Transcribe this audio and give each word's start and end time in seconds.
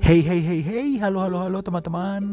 Hey 0.00 0.24
hey 0.24 0.40
hey 0.40 0.64
hey, 0.64 0.96
halo 0.96 1.20
halo 1.20 1.44
halo 1.44 1.60
teman-teman. 1.60 2.24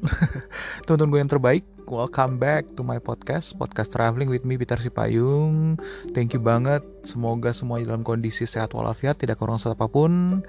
Teman-teman 0.88 1.12
gue 1.12 1.20
yang 1.20 1.28
terbaik, 1.28 1.60
welcome 1.84 2.40
back 2.40 2.64
to 2.72 2.80
my 2.80 2.96
podcast, 2.96 3.52
podcast 3.60 3.92
traveling 3.92 4.32
with 4.32 4.48
me 4.48 4.56
Peter 4.56 4.80
Sipayung. 4.80 5.76
Thank 6.16 6.32
you 6.32 6.40
banget. 6.40 6.80
Semoga 7.04 7.52
semua 7.52 7.84
dalam 7.84 8.00
kondisi 8.00 8.48
sehat 8.48 8.72
walafiat, 8.72 9.20
tidak 9.20 9.44
kurang 9.44 9.60
satu 9.60 9.76
apa 9.76 9.92
pun 9.92 10.40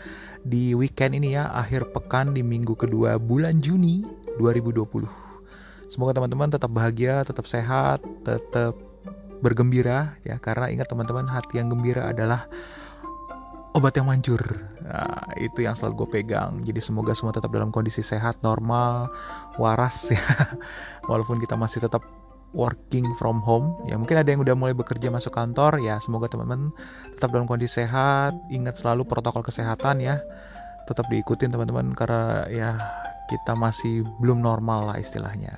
di 0.48 0.72
weekend 0.72 1.20
ini 1.20 1.36
ya, 1.36 1.52
akhir 1.52 1.92
pekan 1.92 2.32
di 2.32 2.48
minggu 2.48 2.80
kedua 2.80 3.20
bulan 3.20 3.60
Juni 3.60 4.08
2020. 4.40 5.04
Semoga 5.92 6.16
teman-teman 6.16 6.48
tetap 6.48 6.72
bahagia, 6.72 7.28
tetap 7.28 7.44
sehat, 7.44 8.00
tetap 8.24 8.80
bergembira 9.44 10.16
ya 10.22 10.38
karena 10.38 10.70
ingat 10.72 10.88
teman-teman 10.88 11.26
hati 11.26 11.60
yang 11.60 11.68
gembira 11.74 12.08
adalah 12.08 12.48
obat 13.72 13.96
yang 13.96 14.08
manjur. 14.08 14.42
Nah, 14.84 15.32
itu 15.40 15.64
yang 15.64 15.76
selalu 15.76 16.04
gue 16.04 16.10
pegang. 16.20 16.60
Jadi 16.64 16.80
semoga 16.84 17.16
semua 17.16 17.32
tetap 17.32 17.52
dalam 17.52 17.72
kondisi 17.72 18.04
sehat, 18.04 18.44
normal, 18.44 19.08
waras 19.56 20.10
ya. 20.16 20.24
Walaupun 21.08 21.40
kita 21.40 21.56
masih 21.56 21.84
tetap 21.84 22.04
working 22.52 23.08
from 23.16 23.40
home. 23.40 23.72
Ya 23.88 23.96
mungkin 23.96 24.20
ada 24.20 24.28
yang 24.28 24.44
udah 24.44 24.56
mulai 24.56 24.76
bekerja 24.76 25.08
masuk 25.08 25.36
kantor. 25.36 25.80
Ya 25.80 25.98
semoga 26.04 26.28
teman-teman 26.28 26.76
tetap 27.16 27.32
dalam 27.32 27.48
kondisi 27.48 27.84
sehat. 27.84 28.36
Ingat 28.52 28.80
selalu 28.80 29.08
protokol 29.08 29.44
kesehatan 29.44 30.04
ya. 30.04 30.20
Tetap 30.88 31.08
diikutin 31.08 31.56
teman-teman 31.56 31.96
karena 31.96 32.48
ya 32.52 32.70
kita 33.32 33.56
masih 33.56 34.04
belum 34.20 34.44
normal 34.44 34.92
lah 34.92 34.98
istilahnya. 35.00 35.56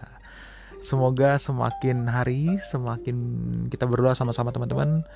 Semoga 0.83 1.39
semakin 1.39 2.05
hari 2.11 2.59
semakin 2.59 3.15
kita 3.71 3.87
berdoa 3.87 4.13
sama-sama 4.13 4.51
teman-teman 4.51 5.07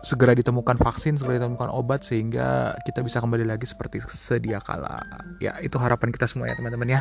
segera 0.00 0.32
ditemukan 0.32 0.80
vaksin, 0.80 1.20
segera 1.20 1.40
ditemukan 1.40 1.68
obat 1.68 2.04
sehingga 2.04 2.76
kita 2.88 3.04
bisa 3.04 3.20
kembali 3.20 3.44
lagi 3.44 3.68
seperti 3.68 4.00
sedia 4.04 4.60
kala. 4.60 5.04
Ya, 5.38 5.56
itu 5.60 5.76
harapan 5.76 6.12
kita 6.12 6.28
semua 6.28 6.48
ya, 6.48 6.56
teman-teman 6.56 6.88
ya. 6.88 7.00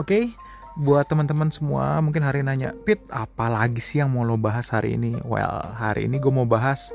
Oke, 0.00 0.32
buat 0.78 1.04
teman-teman 1.10 1.52
semua 1.52 1.98
mungkin 2.00 2.24
hari 2.24 2.40
nanya, 2.40 2.72
"Pit, 2.86 3.02
apa 3.10 3.50
lagi 3.50 3.82
sih 3.82 4.00
yang 4.00 4.14
mau 4.14 4.24
lo 4.24 4.40
bahas 4.40 4.70
hari 4.72 4.96
ini?" 4.96 5.18
Well, 5.26 5.74
hari 5.76 6.08
ini 6.08 6.16
gue 6.22 6.32
mau 6.32 6.46
bahas 6.48 6.94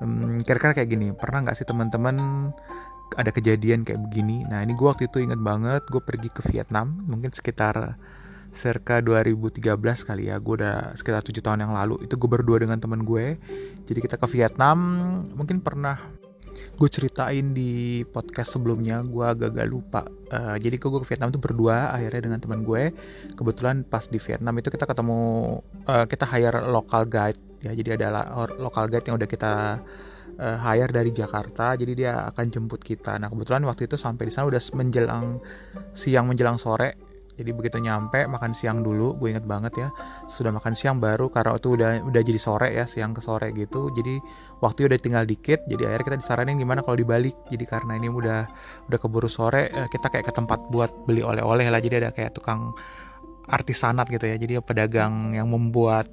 um, 0.00 0.40
kira-kira 0.40 0.72
kayak 0.72 0.88
gini. 0.88 1.12
Pernah 1.12 1.44
nggak 1.44 1.56
sih 1.58 1.66
teman-teman 1.68 2.16
ada 3.14 3.30
kejadian 3.30 3.84
kayak 3.84 4.00
begini? 4.10 4.46
Nah, 4.48 4.64
ini 4.64 4.72
gue 4.72 4.86
waktu 4.86 5.10
itu 5.10 5.20
inget 5.22 5.40
banget, 5.40 5.82
gue 5.90 6.02
pergi 6.02 6.28
ke 6.32 6.42
Vietnam, 6.48 7.04
mungkin 7.06 7.30
sekitar 7.34 7.98
circa 8.56 9.04
2013 9.04 9.60
kali 10.08 10.32
ya 10.32 10.40
gue 10.40 10.54
udah 10.64 10.96
sekitar 10.96 11.20
tujuh 11.22 11.44
tahun 11.44 11.68
yang 11.68 11.76
lalu. 11.76 12.08
Itu 12.08 12.16
gue 12.16 12.26
berdua 12.26 12.58
dengan 12.64 12.80
teman 12.80 13.04
gue. 13.04 13.36
Jadi 13.84 13.98
kita 14.00 14.16
ke 14.16 14.26
Vietnam. 14.32 14.78
Mungkin 15.36 15.60
pernah 15.60 16.00
gue 16.56 16.88
ceritain 16.88 17.52
di 17.52 18.02
podcast 18.08 18.56
sebelumnya 18.56 19.04
gue 19.04 19.24
agak-agak 19.24 19.66
lupa. 19.68 20.02
Uh, 20.32 20.56
jadi 20.56 20.80
gue 20.80 20.90
ke 21.04 21.06
Vietnam 21.12 21.28
tuh 21.30 21.40
berdua 21.40 21.92
akhirnya 21.92 22.32
dengan 22.32 22.40
teman 22.40 22.64
gue. 22.64 22.90
Kebetulan 23.36 23.84
pas 23.84 24.08
di 24.08 24.16
Vietnam 24.16 24.56
itu 24.56 24.72
kita 24.72 24.88
ketemu 24.88 25.20
uh, 25.86 26.04
kita 26.08 26.24
hire 26.24 26.64
local 26.72 27.04
guide 27.04 27.38
ya. 27.60 27.76
Jadi 27.76 28.00
ada 28.00 28.32
local 28.56 28.88
guide 28.88 29.04
yang 29.04 29.20
udah 29.20 29.28
kita 29.28 29.54
uh, 30.40 30.58
hire 30.64 30.90
dari 30.90 31.12
Jakarta. 31.12 31.76
Jadi 31.76 31.92
dia 31.92 32.24
akan 32.32 32.44
jemput 32.48 32.80
kita. 32.80 33.20
Nah 33.20 33.28
kebetulan 33.28 33.62
waktu 33.68 33.84
itu 33.84 34.00
sampai 34.00 34.28
di 34.28 34.32
sana 34.32 34.48
udah 34.48 34.62
menjelang 34.72 35.38
siang 35.92 36.26
menjelang 36.32 36.56
sore 36.56 37.05
jadi 37.36 37.52
begitu 37.52 37.76
nyampe 37.76 38.24
makan 38.24 38.56
siang 38.56 38.80
dulu 38.80 39.12
gue 39.20 39.36
inget 39.36 39.44
banget 39.44 39.72
ya 39.76 39.88
sudah 40.24 40.56
makan 40.56 40.72
siang 40.72 40.96
baru 40.96 41.28
karena 41.28 41.60
itu 41.60 41.76
udah 41.76 41.90
udah 42.08 42.22
jadi 42.24 42.40
sore 42.40 42.72
ya 42.72 42.88
siang 42.88 43.12
ke 43.12 43.20
sore 43.20 43.52
gitu. 43.52 43.92
Jadi 43.92 44.16
waktu 44.64 44.88
udah 44.88 44.98
tinggal 44.98 45.24
dikit 45.28 45.60
jadi 45.68 45.92
akhirnya 45.92 46.16
kita 46.16 46.18
disaranin 46.24 46.56
gimana 46.56 46.80
kalau 46.80 46.96
dibalik. 46.96 47.36
Jadi 47.52 47.64
karena 47.68 48.00
ini 48.00 48.08
udah 48.08 48.48
udah 48.88 48.98
keburu 48.98 49.28
sore 49.28 49.68
eh, 49.68 49.88
kita 49.92 50.08
kayak 50.08 50.28
ke 50.28 50.32
tempat 50.32 50.64
buat 50.72 50.90
beli 51.04 51.20
oleh-oleh 51.20 51.68
lah. 51.68 51.80
Jadi 51.80 51.94
ada 52.00 52.10
kayak 52.10 52.32
tukang 52.40 52.72
artisanat 53.52 54.08
gitu 54.08 54.24
ya. 54.24 54.40
Jadi 54.40 54.56
pedagang 54.64 55.36
yang 55.36 55.52
membuat 55.52 56.08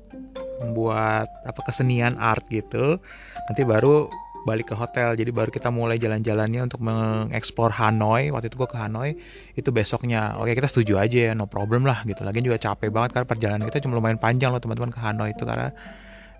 membuat 0.59 1.31
apa 1.47 1.61
kesenian 1.63 2.19
art 2.19 2.43
gitu. 2.51 2.99
Nanti 3.47 3.61
baru 3.63 4.11
balik 4.43 4.71
ke 4.71 4.75
hotel. 4.75 5.15
Jadi 5.15 5.31
baru 5.31 5.49
kita 5.49 5.71
mulai 5.71 5.95
jalan-jalannya 5.99 6.67
untuk 6.67 6.83
mengeksplor 6.83 7.71
Hanoi. 7.73 8.29
Waktu 8.31 8.51
itu 8.51 8.55
gue 8.59 8.69
ke 8.69 8.77
Hanoi 8.77 9.15
itu 9.55 9.69
besoknya. 9.71 10.35
Oke 10.39 10.53
kita 10.53 10.67
setuju 10.67 10.99
aja 10.99 11.31
ya 11.31 11.33
no 11.33 11.47
problem 11.47 11.87
lah 11.87 12.03
gitu. 12.03 12.21
Lagi 12.27 12.43
juga 12.43 12.59
capek 12.59 12.91
banget 12.91 13.15
karena 13.15 13.27
perjalanan 13.27 13.65
kita 13.71 13.83
cuma 13.83 13.97
lumayan 13.97 14.19
panjang 14.19 14.51
loh 14.51 14.61
teman-teman 14.61 14.91
ke 14.91 14.99
Hanoi 14.99 15.31
itu 15.31 15.43
karena 15.47 15.71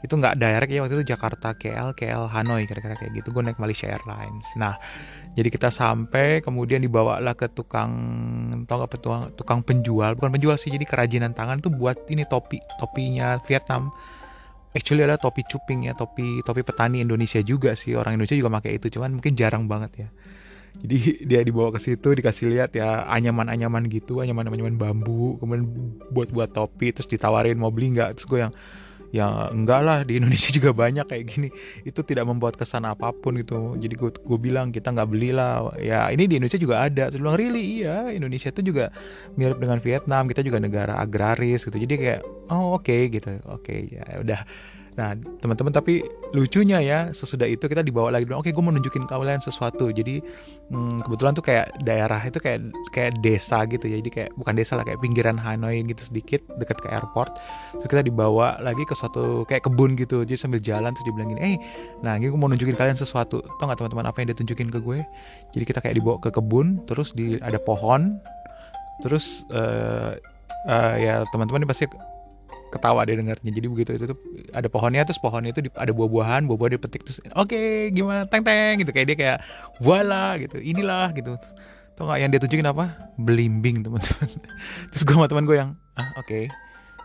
itu 0.04 0.20
nggak 0.20 0.36
direct 0.36 0.68
ya 0.68 0.84
waktu 0.84 1.00
itu 1.00 1.16
Jakarta 1.16 1.56
KL 1.56 1.96
KL 1.96 2.28
Hanoi 2.28 2.68
kira-kira 2.68 3.00
kayak 3.00 3.16
gitu. 3.16 3.32
Gue 3.32 3.40
naik 3.48 3.56
Malaysia 3.56 3.88
Airlines. 3.88 4.52
Nah 4.60 4.76
jadi 5.32 5.48
kita 5.48 5.72
sampai 5.72 6.44
kemudian 6.44 6.84
dibawa 6.84 7.24
lah 7.24 7.34
ke 7.34 7.48
tukang 7.50 7.92
tau 8.68 8.84
gak 8.84 9.00
tukang, 9.00 9.32
tukang 9.40 9.60
penjual. 9.64 10.12
Bukan 10.20 10.36
penjual 10.36 10.60
sih 10.60 10.76
jadi 10.76 10.84
kerajinan 10.84 11.32
tangan 11.32 11.64
tuh 11.64 11.72
buat 11.72 11.96
ini 12.12 12.28
topi 12.28 12.60
topinya 12.84 13.40
Vietnam 13.48 13.96
actually 14.74 15.06
ada 15.06 15.18
topi 15.22 15.46
cuping 15.46 15.88
ya 15.88 15.94
topi 15.94 16.42
topi 16.44 16.62
petani 16.66 17.02
Indonesia 17.06 17.40
juga 17.46 17.74
sih. 17.78 17.94
Orang 17.98 18.18
Indonesia 18.18 18.38
juga 18.38 18.52
pakai 18.60 18.82
itu 18.82 18.90
cuman 18.94 19.22
mungkin 19.22 19.34
jarang 19.38 19.70
banget 19.70 20.06
ya. 20.06 20.10
Jadi 20.82 20.98
dia 21.30 21.40
dibawa 21.46 21.70
ke 21.74 21.80
situ 21.80 22.10
dikasih 22.18 22.50
lihat 22.50 22.74
ya 22.74 23.06
anyaman-anyaman 23.06 23.86
gitu 23.88 24.20
anyaman-anyaman 24.26 24.76
bambu 24.76 25.38
kemudian 25.38 25.70
buat 26.10 26.34
buat 26.34 26.50
topi 26.52 26.92
terus 26.92 27.06
ditawarin 27.08 27.56
mau 27.62 27.70
beli 27.70 27.94
nggak 27.94 28.18
terus 28.18 28.26
gue 28.26 28.40
yang 28.50 28.54
ya 29.14 29.54
enggak 29.54 29.82
lah 29.86 30.00
di 30.02 30.18
Indonesia 30.18 30.50
juga 30.50 30.74
banyak 30.74 31.06
kayak 31.06 31.24
gini. 31.30 31.50
Itu 31.86 32.02
tidak 32.02 32.26
membuat 32.26 32.58
kesan 32.58 32.90
apa 32.90 33.14
pun 33.14 33.38
gitu. 33.38 33.78
Jadi 33.78 33.94
gue 33.94 34.10
gue 34.10 34.40
bilang 34.42 34.74
kita 34.74 34.90
nggak 34.90 35.06
belilah 35.06 35.70
ya 35.78 36.10
ini 36.10 36.26
di 36.26 36.42
Indonesia 36.42 36.58
juga 36.58 36.82
ada. 36.90 37.14
Terus 37.14 37.22
bilang 37.22 37.38
really? 37.38 37.86
Iya 37.86 38.10
Indonesia 38.10 38.50
itu 38.50 38.74
juga 38.74 38.90
mirip 39.38 39.62
dengan 39.62 39.78
Vietnam. 39.78 40.26
Kita 40.26 40.42
juga 40.42 40.58
negara 40.58 40.98
agraris 40.98 41.62
gitu. 41.70 41.78
Jadi 41.78 41.94
kayak 42.02 42.22
oh 42.50 42.82
oke 42.82 42.90
okay, 42.90 43.02
gitu. 43.14 43.38
Oke 43.46 43.62
okay, 43.62 43.80
ya 44.02 44.04
udah 44.18 44.42
Nah, 44.94 45.18
teman-teman 45.42 45.74
tapi 45.74 46.06
lucunya 46.38 46.78
ya 46.78 47.10
sesudah 47.10 47.50
itu 47.50 47.66
kita 47.66 47.82
dibawa 47.82 48.14
lagi 48.14 48.30
oke, 48.30 48.46
gue 48.46 48.64
mau 48.64 48.70
nunjukin 48.70 49.10
kalian 49.10 49.42
sesuatu. 49.42 49.90
Jadi 49.90 50.22
hmm, 50.70 51.02
kebetulan 51.10 51.34
tuh 51.34 51.46
kayak 51.46 51.74
daerah 51.82 52.22
itu 52.22 52.38
kayak 52.38 52.70
kayak 52.94 53.18
desa 53.26 53.66
gitu 53.66 53.90
ya. 53.90 53.98
Jadi 54.02 54.10
kayak 54.14 54.30
bukan 54.38 54.54
desa 54.54 54.78
lah, 54.78 54.86
kayak 54.86 55.02
pinggiran 55.02 55.38
Hanoi 55.38 55.82
gitu 55.90 56.14
sedikit 56.14 56.42
dekat 56.62 56.78
ke 56.82 56.88
airport. 56.94 57.34
Terus 57.82 57.90
kita 57.90 58.04
dibawa 58.06 58.62
lagi 58.62 58.86
ke 58.86 58.94
suatu 58.94 59.50
kayak 59.50 59.66
kebun 59.66 59.98
gitu. 59.98 60.22
Jadi 60.22 60.38
sambil 60.38 60.62
jalan 60.62 60.94
terus 60.94 61.06
dia 61.10 61.14
bilang 61.18 61.30
gini, 61.34 61.42
eh, 61.42 61.56
nah 62.06 62.14
ini 62.14 62.30
gue 62.30 62.38
mau 62.38 62.50
nunjukin 62.50 62.78
kalian 62.78 62.98
sesuatu. 62.98 63.42
Tau 63.58 63.66
nggak 63.66 63.82
teman-teman 63.82 64.06
apa 64.14 64.18
yang 64.22 64.28
dia 64.30 64.38
tunjukin 64.38 64.70
ke 64.70 64.78
gue? 64.78 65.02
Jadi 65.58 65.64
kita 65.66 65.82
kayak 65.82 65.98
dibawa 65.98 66.22
ke 66.22 66.30
kebun, 66.30 66.86
terus 66.86 67.18
di 67.18 67.42
ada 67.42 67.58
pohon, 67.58 68.22
terus 69.02 69.42
uh, 69.50 70.14
uh, 70.70 70.96
ya 71.02 71.26
teman-teman 71.34 71.66
pasti 71.66 71.90
ketawa 72.74 73.06
dia 73.06 73.14
dengarnya. 73.14 73.52
Jadi 73.54 73.68
begitu 73.70 73.92
itu 73.94 74.06
tuh 74.10 74.18
ada 74.50 74.66
pohonnya 74.66 75.06
terus 75.06 75.22
pohonnya 75.22 75.54
itu 75.54 75.70
ada 75.78 75.94
buah-buahan 75.94 76.50
buah-buah 76.50 76.70
dipetik 76.74 77.06
terus 77.06 77.22
oke 77.38 77.54
okay, 77.54 77.94
gimana? 77.94 78.26
Teng 78.26 78.42
teng 78.42 78.82
gitu. 78.82 78.90
Kayak 78.90 79.08
dia 79.14 79.18
kayak 79.18 79.38
voila 79.78 80.42
gitu. 80.42 80.58
Inilah 80.58 81.14
gitu. 81.14 81.38
Tau 81.94 82.10
gak 82.10 82.26
yang 82.26 82.34
dia 82.34 82.42
tunjukin 82.42 82.66
apa? 82.66 83.14
Belimbing 83.22 83.86
teman-teman. 83.86 84.30
Terus 84.90 85.04
gue 85.06 85.14
sama 85.14 85.30
teman 85.30 85.46
gue 85.46 85.58
yang 85.62 85.78
ah 85.94 86.10
oke. 86.18 86.26
okay 86.26 86.50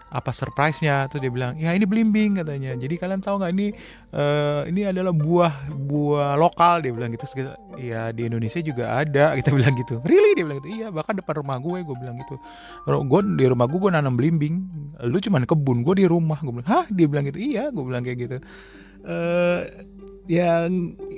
apa 0.08 0.30
surprise-nya? 0.32 1.08
Tuh 1.12 1.20
dia 1.20 1.28
bilang 1.28 1.56
ya 1.60 1.76
ini 1.76 1.84
belimbing 1.84 2.40
katanya. 2.40 2.76
Jadi 2.76 2.94
kalian 2.96 3.20
tahu 3.20 3.44
nggak 3.44 3.52
ini 3.52 3.66
uh, 4.16 4.64
ini 4.64 4.88
adalah 4.88 5.12
buah 5.12 5.68
buah 5.72 6.34
lokal 6.40 6.80
dia 6.80 6.92
bilang 6.92 7.12
gitu. 7.12 7.28
Terus 7.28 7.56
ya 7.76 8.10
di 8.12 8.24
Indonesia 8.28 8.60
juga 8.64 8.96
ada 8.96 9.32
kita 9.38 9.52
bilang 9.52 9.76
gitu. 9.76 10.00
Really? 10.08 10.38
Dia 10.38 10.44
bilang 10.48 10.58
gitu. 10.64 10.70
Iya 10.72 10.86
bahkan 10.88 11.16
depan 11.16 11.44
rumah 11.44 11.56
gue 11.60 11.78
gue 11.84 11.96
bilang 11.96 12.16
gitu. 12.20 12.36
Gue 12.88 13.20
di 13.36 13.44
rumah 13.46 13.66
gue 13.68 13.78
gue 13.78 13.92
nanam 13.92 14.14
belimbing. 14.16 14.64
Lu 15.04 15.20
cuman 15.20 15.44
kebun 15.44 15.84
gue 15.84 15.94
di 16.00 16.06
rumah 16.08 16.40
gue 16.40 16.52
bilang. 16.52 16.68
Hah? 16.68 16.84
Dia 16.88 17.06
bilang 17.06 17.28
gitu. 17.28 17.38
Iya 17.40 17.68
gue 17.68 17.84
bilang 17.84 18.02
kayak 18.02 18.18
gitu 18.18 18.38
uh, 19.04 19.62
ya 20.28 20.68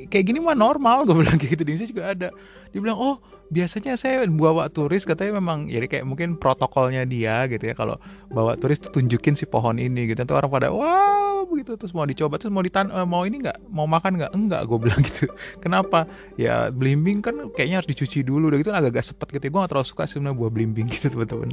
kayak 0.08 0.24
gini 0.30 0.38
mah 0.38 0.54
normal 0.54 1.04
gue 1.04 1.16
bilang 1.18 1.36
kayak 1.36 1.58
gitu. 1.58 1.62
Di 1.66 1.70
Indonesia 1.74 1.90
juga 1.90 2.04
ada. 2.14 2.28
Dia 2.70 2.80
bilang 2.80 2.98
oh 2.98 3.16
biasanya 3.50 3.98
saya 3.98 4.22
bawa 4.30 4.70
turis 4.70 5.02
katanya 5.02 5.42
memang 5.42 5.66
jadi 5.66 5.90
kayak 5.90 6.06
mungkin 6.06 6.38
protokolnya 6.38 7.02
dia 7.02 7.50
gitu 7.50 7.66
ya 7.66 7.74
kalau 7.74 7.98
bawa 8.30 8.54
turis 8.54 8.78
tuh 8.78 8.94
tunjukin 8.94 9.34
si 9.34 9.44
pohon 9.44 9.82
ini 9.82 10.06
gitu. 10.06 10.22
Nanti 10.22 10.32
orang 10.32 10.50
pada 10.54 10.70
wow 10.70 11.42
begitu. 11.50 11.74
Terus 11.74 11.90
mau 11.90 12.06
dicoba 12.06 12.38
terus 12.38 12.54
mau 12.54 12.62
ditan 12.62 12.94
uh, 12.94 13.02
mau 13.02 13.26
ini 13.26 13.42
nggak? 13.42 13.58
Mau 13.74 13.90
makan 13.90 14.22
nggak? 14.22 14.32
Enggak 14.32 14.62
gue 14.70 14.78
bilang 14.78 15.02
gitu. 15.10 15.26
Kenapa? 15.58 16.06
Ya 16.38 16.70
belimbing 16.70 17.18
kan 17.20 17.50
kayaknya 17.58 17.82
harus 17.82 17.90
dicuci 17.90 18.22
dulu. 18.22 18.54
Udah 18.54 18.62
gitu 18.62 18.70
agak-agak 18.70 19.02
sepet 19.02 19.28
gitu 19.34 19.44
ya. 19.46 19.50
gue 19.50 19.60
gak 19.66 19.70
terlalu 19.74 19.88
suka 19.90 20.02
sebenarnya 20.06 20.38
buah 20.38 20.50
belimbing 20.54 20.86
gitu 20.94 21.10
teman-teman. 21.10 21.50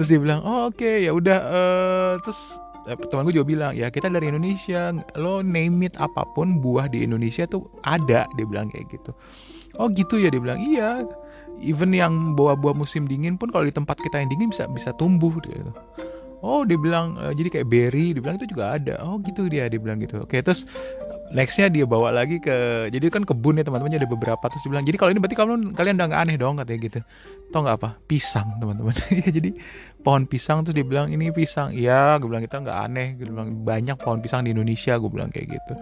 Terus 0.00 0.08
dia 0.08 0.18
bilang 0.18 0.40
oh 0.40 0.72
oke 0.72 0.80
okay, 0.80 1.04
ya 1.04 1.12
udah 1.12 1.38
uh, 1.44 2.12
terus 2.24 2.56
Eh, 2.56 2.63
teman 2.84 3.24
gue 3.28 3.34
juga 3.40 3.48
bilang 3.48 3.72
ya 3.72 3.88
kita 3.88 4.12
dari 4.12 4.28
Indonesia 4.28 4.92
lo 5.16 5.40
name 5.40 5.88
it 5.88 5.94
apa 5.96 6.24
pun 6.36 6.60
buah 6.60 6.88
di 6.92 7.00
Indonesia 7.04 7.48
tuh 7.48 7.64
ada 7.84 8.28
dia 8.36 8.44
bilang 8.44 8.68
kayak 8.68 8.92
gitu. 8.92 9.10
Oh 9.80 9.88
gitu 9.90 10.20
ya 10.20 10.28
dia 10.28 10.38
bilang. 10.38 10.60
Iya 10.60 11.08
even 11.62 11.94
yang 11.94 12.34
buah-buah 12.34 12.74
musim 12.74 13.06
dingin 13.06 13.38
pun 13.38 13.50
kalau 13.50 13.66
di 13.66 13.74
tempat 13.74 13.98
kita 14.02 14.18
yang 14.18 14.28
dingin 14.30 14.50
bisa 14.50 14.66
bisa 14.70 14.90
tumbuh 14.98 15.30
gitu 15.38 15.70
oh 16.44 16.60
dia 16.68 16.76
bilang 16.76 17.16
e, 17.16 17.32
jadi 17.32 17.48
kayak 17.48 17.66
berry 17.72 18.12
dia 18.12 18.20
bilang 18.20 18.36
itu 18.36 18.44
juga 18.52 18.76
ada. 18.76 19.00
Oh 19.00 19.16
gitu 19.24 19.48
dia 19.48 19.64
dia 19.72 19.80
bilang 19.80 19.96
gitu. 20.04 20.20
Oke 20.20 20.44
terus 20.44 20.68
nextnya 21.32 21.72
dia 21.72 21.88
bawa 21.88 22.12
lagi 22.12 22.36
ke 22.36 22.86
jadi 22.92 23.08
kan 23.08 23.24
kebun 23.24 23.56
ya 23.56 23.64
teman-teman 23.64 23.96
ada 23.96 24.04
beberapa 24.04 24.44
terus 24.52 24.60
dia 24.60 24.70
bilang 24.76 24.84
jadi 24.84 24.96
kalau 25.00 25.10
ini 25.16 25.18
berarti 25.24 25.36
kamu 25.40 25.72
kalian 25.72 25.96
udah 25.96 26.06
nggak 26.12 26.22
aneh 26.28 26.36
dong 26.36 26.54
katanya 26.60 26.80
gitu. 26.84 27.00
Tau 27.48 27.60
nggak 27.64 27.76
apa? 27.80 27.88
Pisang 28.04 28.60
teman-teman. 28.60 28.92
Ya 29.24 29.30
jadi 29.32 29.50
pohon 30.04 30.28
pisang 30.28 30.68
terus 30.68 30.76
dia 30.76 30.84
bilang 30.84 31.08
ini 31.08 31.32
pisang. 31.32 31.72
Iya 31.72 32.20
gue 32.20 32.28
bilang 32.28 32.44
kita 32.44 32.60
nggak 32.60 32.78
aneh. 32.92 33.08
Gue 33.16 33.32
bilang 33.32 33.64
banyak 33.64 33.96
pohon 33.96 34.20
pisang 34.20 34.44
di 34.44 34.52
Indonesia 34.52 35.00
gue 35.00 35.08
bilang 35.08 35.32
kayak 35.32 35.48
gitu. 35.48 35.72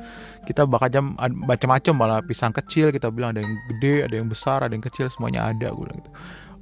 Kita 0.47 0.63
bakal 0.71 0.89
jam 0.95 1.05
macam-macam 1.19 1.95
malah 1.99 2.19
pisang 2.23 2.55
kecil 2.55 2.95
kita 2.95 3.11
bilang 3.11 3.35
ada 3.35 3.43
yang 3.43 3.59
gede 3.75 4.07
ada 4.07 4.15
yang 4.15 4.31
besar 4.31 4.63
ada 4.63 4.71
yang 4.71 4.85
kecil 4.87 5.11
semuanya 5.11 5.51
ada 5.51 5.75
gue 5.75 5.83
bilang 5.83 5.99
gitu. 5.99 6.13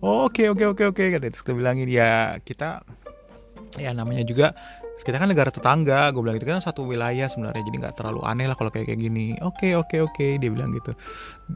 Oke 0.01 0.49
oke 0.49 0.65
oke 0.65 0.97
oke 0.97 1.03
kata 1.13 1.29
terus 1.29 1.45
kita 1.45 1.53
bilangin 1.53 1.85
ya 1.85 2.41
kita 2.41 2.81
ya 3.79 3.95
namanya 3.95 4.27
juga 4.27 4.57
kita 5.01 5.17
kan 5.17 5.33
negara 5.33 5.49
tetangga 5.49 6.13
gue 6.13 6.21
bilang 6.21 6.37
gitu 6.37 6.51
kan 6.51 6.61
satu 6.61 6.85
wilayah 6.85 7.25
sebenarnya 7.25 7.65
jadi 7.65 7.77
nggak 7.89 7.97
terlalu 7.97 8.21
aneh 8.27 8.45
lah 8.45 8.57
kalau 8.59 8.69
kayak 8.69 8.93
kayak 8.93 9.01
gini. 9.01 9.33
Oke 9.41 9.73
oke 9.73 9.97
oke 9.97 10.27
dia 10.37 10.51
bilang 10.53 10.77
gitu. 10.77 10.93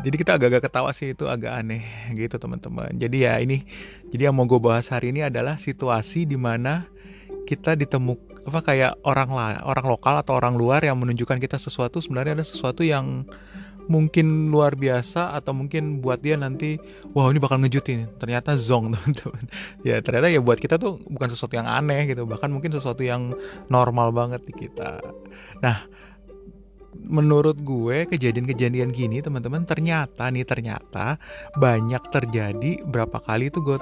Jadi 0.00 0.16
kita 0.16 0.40
agak-agak 0.40 0.70
ketawa 0.70 0.90
sih 0.96 1.12
itu 1.12 1.28
agak 1.28 1.52
aneh 1.52 1.84
gitu 2.16 2.40
teman-teman. 2.40 2.96
Jadi 2.96 3.28
ya 3.28 3.36
ini 3.36 3.60
jadi 4.08 4.32
yang 4.32 4.34
mau 4.38 4.48
gue 4.48 4.56
bahas 4.56 4.88
hari 4.88 5.12
ini 5.12 5.28
adalah 5.28 5.60
situasi 5.60 6.24
di 6.24 6.40
mana 6.40 6.88
kita 7.44 7.76
ditemuk 7.76 8.34
apa 8.44 8.60
kayak 8.60 8.92
orang 9.04 9.32
lah 9.32 9.60
orang 9.64 9.86
lokal 9.88 10.20
atau 10.20 10.36
orang 10.36 10.56
luar 10.56 10.84
yang 10.84 11.00
menunjukkan 11.00 11.40
kita 11.40 11.56
sesuatu 11.56 12.00
sebenarnya 12.00 12.40
ada 12.40 12.44
sesuatu 12.44 12.84
yang 12.84 13.24
mungkin 13.86 14.48
luar 14.48 14.74
biasa 14.74 15.36
atau 15.36 15.52
mungkin 15.52 16.00
buat 16.00 16.20
dia 16.24 16.38
nanti 16.40 16.80
wow 17.12 17.28
ini 17.28 17.40
bakal 17.40 17.60
ngejutin 17.60 18.08
ternyata 18.16 18.56
zong 18.56 18.90
teman-teman 18.94 19.44
ya 19.84 20.00
ternyata 20.00 20.28
ya 20.32 20.40
buat 20.40 20.58
kita 20.60 20.80
tuh 20.80 21.00
bukan 21.08 21.28
sesuatu 21.28 21.54
yang 21.56 21.68
aneh 21.68 22.08
gitu 22.08 22.24
bahkan 22.24 22.48
mungkin 22.48 22.72
sesuatu 22.72 23.04
yang 23.04 23.36
normal 23.68 24.10
banget 24.10 24.40
di 24.44 24.54
kita 24.66 25.00
nah 25.60 25.84
menurut 27.04 27.58
gue 27.60 28.06
kejadian-kejadian 28.06 28.94
gini 28.94 29.18
teman-teman 29.18 29.66
ternyata 29.66 30.30
nih 30.30 30.46
ternyata 30.46 31.18
banyak 31.58 32.00
terjadi 32.14 32.86
berapa 32.86 33.18
kali 33.18 33.50
itu 33.50 33.60
gue 33.60 33.78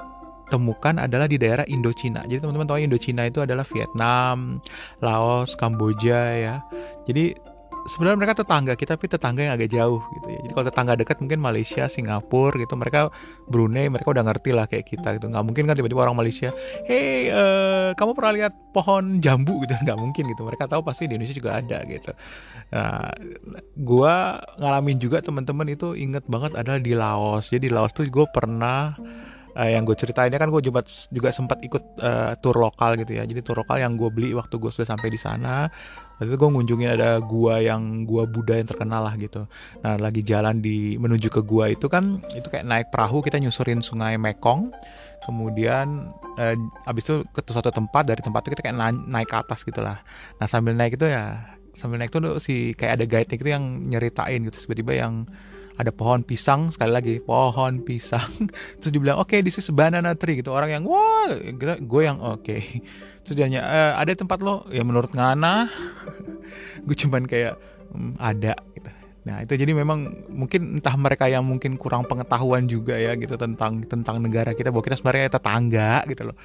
temukan 0.51 1.01
adalah 1.01 1.25
di 1.25 1.41
daerah 1.41 1.65
Indochina. 1.65 2.21
Jadi 2.29 2.43
teman-teman 2.43 2.67
tahu 2.69 2.79
Indochina 2.83 3.25
itu 3.25 3.41
adalah 3.41 3.65
Vietnam, 3.65 4.61
Laos, 5.01 5.57
Kamboja 5.57 6.21
ya. 6.35 6.55
Jadi 7.09 7.33
sebenarnya 7.83 8.17
mereka 8.19 8.35
tetangga 8.43 8.73
kita 8.79 8.95
tapi 8.95 9.11
tetangga 9.11 9.41
yang 9.43 9.53
agak 9.55 9.69
jauh 9.71 9.99
gitu 10.19 10.27
ya. 10.31 10.39
Jadi 10.43 10.53
kalau 10.55 10.67
tetangga 10.71 10.93
dekat 10.95 11.17
mungkin 11.19 11.39
Malaysia, 11.43 11.83
Singapura 11.91 12.55
gitu 12.55 12.73
mereka 12.79 13.11
Brunei 13.49 13.91
mereka 13.91 14.13
udah 14.15 14.23
ngerti 14.23 14.51
lah 14.55 14.65
kayak 14.67 14.85
kita 14.87 15.19
gitu. 15.19 15.27
Nggak 15.31 15.43
mungkin 15.43 15.63
kan 15.67 15.75
tiba-tiba 15.75 16.07
orang 16.07 16.17
Malaysia, 16.17 16.55
hey 16.87 17.31
uh, 17.31 17.91
kamu 17.97 18.11
pernah 18.15 18.31
lihat 18.33 18.53
pohon 18.71 19.19
jambu 19.19 19.59
gitu? 19.63 19.75
Nggak 19.75 19.97
mungkin 19.99 20.23
gitu. 20.31 20.41
Mereka 20.47 20.69
tahu 20.71 20.81
pasti 20.85 21.09
di 21.09 21.19
Indonesia 21.19 21.35
juga 21.35 21.59
ada 21.59 21.77
gitu. 21.87 22.11
Nah, 22.73 23.13
gua 23.85 24.41
ngalamin 24.57 24.97
juga 24.97 25.21
teman-teman 25.21 25.67
itu 25.69 25.93
inget 25.93 26.25
banget 26.25 26.57
adalah 26.57 26.79
di 26.79 26.93
Laos. 26.95 27.51
Jadi 27.51 27.69
di 27.69 27.71
Laos 27.73 27.93
tuh 27.93 28.07
gue 28.09 28.25
pernah 28.33 28.97
uh, 29.57 29.69
yang 29.69 29.85
gue 29.85 29.95
ceritainnya 29.97 30.37
kan 30.41 30.49
gue 30.49 30.61
juga 30.61 30.85
juga 31.09 31.29
sempat 31.29 31.61
ikut 31.61 31.83
uh, 32.01 32.33
tour 32.41 32.57
lokal 32.57 32.97
gitu 32.99 33.17
ya. 33.17 33.23
Jadi 33.25 33.41
tour 33.45 33.61
lokal 33.61 33.81
yang 33.81 33.97
gue 33.97 34.09
beli 34.09 34.33
waktu 34.33 34.57
gue 34.57 34.71
sudah 34.73 34.93
sampai 34.93 35.09
di 35.13 35.19
sana 35.19 35.69
waktu 36.17 36.29
itu 36.29 36.37
gue 36.37 36.49
ngunjungin 36.55 36.89
ada 36.93 37.17
gua 37.19 37.57
yang 37.59 38.05
gua 38.05 38.23
Buddha 38.29 38.55
yang 38.55 38.69
terkenal 38.69 39.03
lah 39.03 39.17
gitu. 39.17 39.49
Nah 39.81 39.97
lagi 39.97 40.21
jalan 40.21 40.61
di 40.61 40.95
menuju 40.95 41.27
ke 41.33 41.41
gua 41.41 41.73
itu 41.73 41.89
kan 41.89 42.21
itu 42.37 42.47
kayak 42.47 42.63
naik 42.63 42.87
perahu 42.93 43.19
kita 43.25 43.41
nyusurin 43.41 43.81
sungai 43.81 44.15
Mekong. 44.15 44.71
Kemudian 45.23 46.11
eh, 46.35 46.55
abis 46.83 47.03
itu 47.07 47.15
ke 47.31 47.39
suatu 47.47 47.71
tempat 47.71 48.03
dari 48.07 48.19
tempat 48.19 48.43
itu 48.43 48.59
kita 48.59 48.63
kayak 48.71 48.77
naik 49.07 49.31
ke 49.31 49.37
atas 49.39 49.63
gitulah 49.63 50.03
nah 50.35 50.51
sambil 50.51 50.75
naik 50.75 50.99
itu 50.99 51.07
ya 51.07 51.39
sambil 51.71 51.95
naik 51.95 52.11
itu 52.11 52.19
si 52.43 52.75
kayak 52.75 52.99
ada 52.99 53.05
guide 53.07 53.31
itu 53.31 53.49
yang 53.49 53.87
nyeritain 53.89 54.45
gitu. 54.47 54.69
Tiba-tiba 54.69 54.93
yang 54.95 55.13
ada 55.77 55.89
pohon 55.89 56.21
pisang 56.21 56.69
sekali 56.69 56.91
lagi 56.93 57.13
pohon 57.23 57.81
pisang. 57.81 58.29
Terus 58.81 58.91
dibilang 58.93 59.17
oke 59.17 59.33
okay, 59.33 59.39
this 59.41 59.57
is 59.57 59.69
banana 59.73 60.13
tree 60.13 60.37
gitu. 60.37 60.53
Orang 60.53 60.69
yang 60.69 60.83
wah 60.85 61.33
gue 61.33 62.01
yang 62.03 62.21
oke. 62.21 62.45
Okay. 62.45 62.83
terus 63.23 63.39
dia 63.39 63.47
nanya 63.47 63.63
e, 63.63 63.79
ada 64.03 64.11
tempat 64.19 64.43
lo? 64.43 64.67
Ya 64.67 64.83
menurut 64.83 65.15
ngana 65.15 65.71
gue 66.85 66.95
cuman 67.07 67.23
kayak 67.23 67.55
hmm, 67.95 68.19
ada 68.19 68.59
gitu. 68.75 68.91
Nah 69.23 69.39
itu 69.39 69.55
jadi 69.55 69.71
memang 69.71 70.27
mungkin 70.27 70.83
entah 70.83 70.95
mereka 70.99 71.31
yang 71.31 71.47
mungkin 71.47 71.79
kurang 71.79 72.03
pengetahuan 72.03 72.67
juga 72.67 72.99
ya 72.99 73.15
gitu 73.15 73.39
tentang 73.39 73.87
tentang 73.87 74.19
negara 74.19 74.51
kita 74.51 74.75
bahwa 74.75 74.83
kita 74.83 74.99
sebenarnya 74.99 75.31
tetangga 75.39 76.03
gitu 76.11 76.27
loh. 76.27 76.37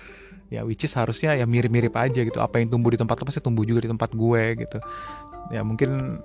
Ya 0.49 0.63
which 0.63 0.87
is 0.87 0.95
harusnya 0.95 1.35
ya 1.35 1.45
mirip-mirip 1.45 1.93
aja 1.99 2.23
gitu. 2.23 2.39
Apa 2.39 2.63
yang 2.63 2.71
tumbuh 2.71 2.95
di 2.95 2.99
tempat 3.03 3.19
lo 3.19 3.27
pasti 3.27 3.43
tumbuh 3.43 3.67
juga 3.67 3.85
di 3.85 3.91
tempat 3.91 4.15
gue 4.15 4.43
gitu. 4.63 4.79
Ya 5.51 5.67
mungkin 5.67 6.23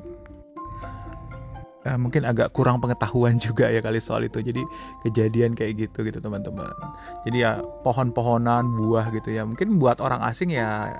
uh, 1.86 1.98
mungkin 2.00 2.24
agak 2.24 2.56
kurang 2.56 2.80
pengetahuan 2.80 3.38
juga 3.40 3.70
ya 3.70 3.84
kali 3.84 4.00
soal 4.00 4.26
itu. 4.28 4.40
Jadi 4.40 4.64
kejadian 5.08 5.54
kayak 5.54 5.88
gitu 5.88 6.08
gitu 6.08 6.20
teman-teman. 6.20 6.72
Jadi 7.28 7.44
ya 7.44 7.60
pohon-pohonan 7.84 8.74
buah 8.76 9.12
gitu 9.14 9.36
ya. 9.36 9.44
Mungkin 9.44 9.78
buat 9.80 10.00
orang 10.00 10.24
asing 10.24 10.56
ya 10.56 10.98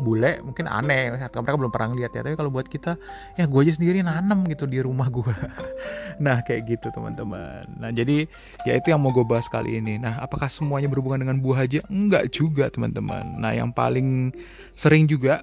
bule 0.00 0.40
mungkin 0.42 0.66
aneh. 0.66 1.14
Atau 1.20 1.44
mereka 1.44 1.60
belum 1.60 1.72
pernah 1.72 1.94
lihat 1.94 2.12
ya. 2.16 2.24
Tapi 2.26 2.34
kalau 2.34 2.50
buat 2.50 2.66
kita 2.66 2.96
ya 3.38 3.44
gue 3.46 3.60
aja 3.62 3.72
sendiri 3.78 4.02
nanam 4.02 4.48
gitu 4.48 4.66
di 4.66 4.82
rumah 4.82 5.12
gue 5.12 5.34
nah 6.24 6.44
kayak 6.44 6.68
gitu 6.68 6.92
teman-teman. 6.92 7.64
Nah 7.80 7.90
jadi 7.92 8.28
ya 8.68 8.76
itu 8.76 8.92
yang 8.92 9.00
mau 9.00 9.08
gue 9.12 9.24
bahas 9.24 9.48
kali 9.48 9.80
ini. 9.80 9.96
Nah 9.96 10.20
apakah 10.20 10.52
semuanya 10.52 10.88
berhubungan 10.92 11.24
dengan 11.24 11.40
buah 11.40 11.64
aja? 11.64 11.80
Enggak 11.88 12.28
juga 12.32 12.68
teman-teman. 12.68 13.40
Nah 13.40 13.56
yang 13.56 13.72
paling 13.72 14.32
sering 14.76 15.08
juga 15.08 15.40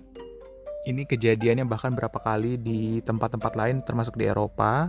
ini 0.88 1.04
kejadiannya 1.04 1.68
bahkan 1.68 1.92
berapa 1.92 2.16
kali 2.16 2.56
di 2.56 3.04
tempat-tempat 3.04 3.54
lain 3.60 3.84
termasuk 3.84 4.16
di 4.16 4.32
Eropa. 4.32 4.88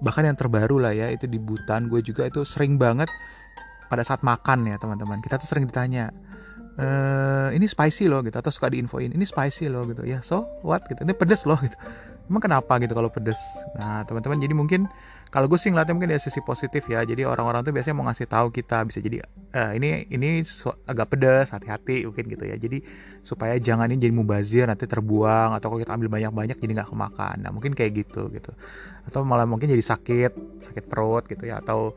Bahkan 0.00 0.24
yang 0.24 0.38
terbaru 0.38 0.80
lah 0.80 0.96
ya 0.96 1.12
itu 1.12 1.28
di 1.28 1.36
Butan 1.36 1.92
gue 1.92 2.00
juga 2.00 2.24
itu 2.24 2.42
sering 2.48 2.80
banget 2.80 3.12
pada 3.92 4.00
saat 4.00 4.24
makan 4.24 4.64
ya 4.64 4.80
teman-teman. 4.80 5.20
Kita 5.20 5.36
tuh 5.36 5.44
sering 5.44 5.68
ditanya 5.68 6.08
e, 6.80 6.86
ini 7.52 7.68
spicy 7.68 8.08
loh 8.08 8.24
gitu. 8.24 8.40
Atau 8.40 8.48
suka 8.48 8.72
diinfoin 8.72 9.12
ini 9.12 9.24
spicy 9.28 9.68
loh 9.68 9.84
gitu. 9.84 10.08
Ya 10.08 10.24
so 10.24 10.48
what? 10.64 10.88
gitu. 10.88 11.04
Ini 11.04 11.12
pedes 11.12 11.44
loh 11.44 11.60
gitu. 11.60 11.76
Emang 12.32 12.40
kenapa? 12.40 12.80
gitu 12.80 12.96
kalau 12.96 13.12
pedes. 13.12 13.38
Nah 13.76 14.08
teman-teman 14.08 14.40
jadi 14.40 14.54
mungkin 14.56 14.88
kalau 15.28 15.44
gue 15.44 15.60
sih 15.60 15.68
ngeliatnya 15.68 15.92
mungkin 15.92 16.10
dari 16.16 16.22
sisi 16.24 16.40
positif 16.40 16.88
ya. 16.88 17.04
Jadi 17.04 17.28
orang-orang 17.28 17.60
tuh 17.60 17.72
biasanya 17.76 17.96
mau 18.00 18.08
ngasih 18.08 18.26
tahu 18.28 18.48
kita 18.48 18.80
bisa. 18.88 19.04
Jadi 19.04 19.20
uh, 19.52 19.72
ini 19.76 20.08
ini 20.08 20.40
agak 20.88 21.12
pedas 21.12 21.52
hati-hati 21.52 22.08
mungkin 22.08 22.32
gitu 22.32 22.44
ya. 22.48 22.56
Jadi 22.56 22.80
supaya 23.20 23.60
jangan 23.60 23.92
ini 23.92 24.00
jadi 24.00 24.14
mubazir 24.16 24.64
nanti 24.64 24.88
terbuang 24.88 25.52
atau 25.52 25.68
kalau 25.68 25.80
kita 25.84 25.92
ambil 25.92 26.08
banyak-banyak 26.08 26.56
jadi 26.56 26.72
nggak 26.80 26.88
kemakan. 26.88 27.36
Nah 27.44 27.50
mungkin 27.52 27.76
kayak 27.76 28.08
gitu 28.08 28.32
gitu. 28.32 28.56
Atau 29.04 29.28
malah 29.28 29.44
mungkin 29.44 29.68
jadi 29.68 29.84
sakit 29.84 30.64
sakit 30.64 30.84
perut 30.88 31.28
gitu 31.28 31.44
ya 31.44 31.60
atau 31.60 31.92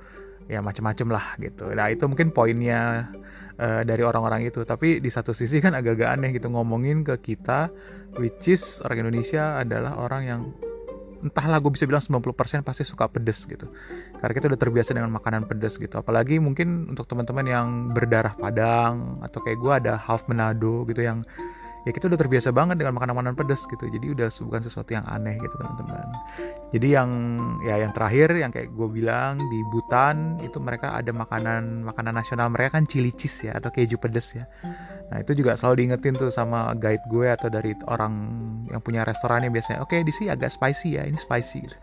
ya 0.52 0.60
macam-macam 0.60 1.08
lah 1.16 1.26
gitu. 1.40 1.72
Nah 1.72 1.88
itu 1.88 2.04
mungkin 2.12 2.36
poinnya 2.36 3.08
uh, 3.56 3.82
dari 3.88 4.04
orang-orang 4.04 4.44
itu. 4.44 4.68
Tapi 4.68 5.00
di 5.00 5.08
satu 5.08 5.32
sisi 5.32 5.64
kan 5.64 5.72
agak-agak 5.72 6.20
aneh 6.20 6.36
gitu 6.36 6.52
ngomongin 6.52 7.08
ke 7.08 7.16
kita 7.24 7.72
which 8.20 8.52
is 8.52 8.84
orang 8.84 9.08
Indonesia 9.08 9.56
adalah 9.56 9.96
orang 9.96 10.24
yang 10.28 10.42
entahlah 11.22 11.62
gue 11.62 11.72
bisa 11.74 11.86
bilang 11.86 12.02
90% 12.02 12.66
pasti 12.66 12.84
suka 12.84 13.06
pedes 13.08 13.46
gitu. 13.46 13.70
Karena 14.18 14.34
kita 14.34 14.46
udah 14.52 14.60
terbiasa 14.60 14.92
dengan 14.98 15.14
makanan 15.14 15.46
pedes 15.46 15.78
gitu. 15.78 16.02
Apalagi 16.02 16.42
mungkin 16.42 16.92
untuk 16.92 17.06
teman-teman 17.06 17.46
yang 17.46 17.68
berdarah 17.94 18.34
padang 18.36 19.22
atau 19.22 19.40
kayak 19.46 19.58
gue 19.62 19.74
ada 19.86 19.94
half 19.98 20.26
Manado 20.26 20.84
gitu 20.90 21.02
yang 21.06 21.22
ya 21.88 21.92
kita 21.92 22.06
udah 22.10 22.20
terbiasa 22.20 22.54
banget 22.54 22.78
dengan 22.78 22.94
makanan-makanan 22.98 23.34
pedas 23.34 23.66
gitu. 23.66 23.90
Jadi 23.90 24.14
udah 24.14 24.30
bukan 24.46 24.62
sesuatu 24.62 24.92
yang 24.94 25.06
aneh 25.10 25.38
gitu 25.42 25.56
teman-teman. 25.58 26.08
Jadi 26.72 26.88
yang 26.94 27.10
ya 27.66 27.82
yang 27.82 27.92
terakhir 27.92 28.34
yang 28.38 28.54
kayak 28.54 28.70
gue 28.74 28.88
bilang 28.90 29.42
di 29.42 29.60
Butan 29.74 30.38
itu 30.46 30.62
mereka 30.62 30.94
ada 30.94 31.10
makanan 31.10 31.82
makanan 31.82 32.14
nasional 32.14 32.54
mereka 32.54 32.78
kan 32.78 32.86
chili 32.86 33.10
cheese 33.14 33.50
ya 33.50 33.58
atau 33.58 33.74
keju 33.74 33.98
pedas 33.98 34.38
ya. 34.38 34.46
Nah 35.12 35.20
itu 35.20 35.36
juga 35.36 35.60
selalu 35.60 35.84
diingetin 35.84 36.16
tuh 36.16 36.32
sama 36.32 36.72
guide 36.78 37.04
gue 37.10 37.28
atau 37.28 37.52
dari 37.52 37.76
orang 37.90 38.14
yang 38.72 38.80
punya 38.80 39.04
restorannya 39.04 39.52
biasanya 39.52 39.84
oke 39.84 39.92
okay, 39.92 40.06
di 40.06 40.14
sini 40.14 40.32
agak 40.32 40.54
spicy 40.54 41.02
ya 41.02 41.04
ini 41.04 41.18
spicy. 41.18 41.66
gitu. 41.68 41.78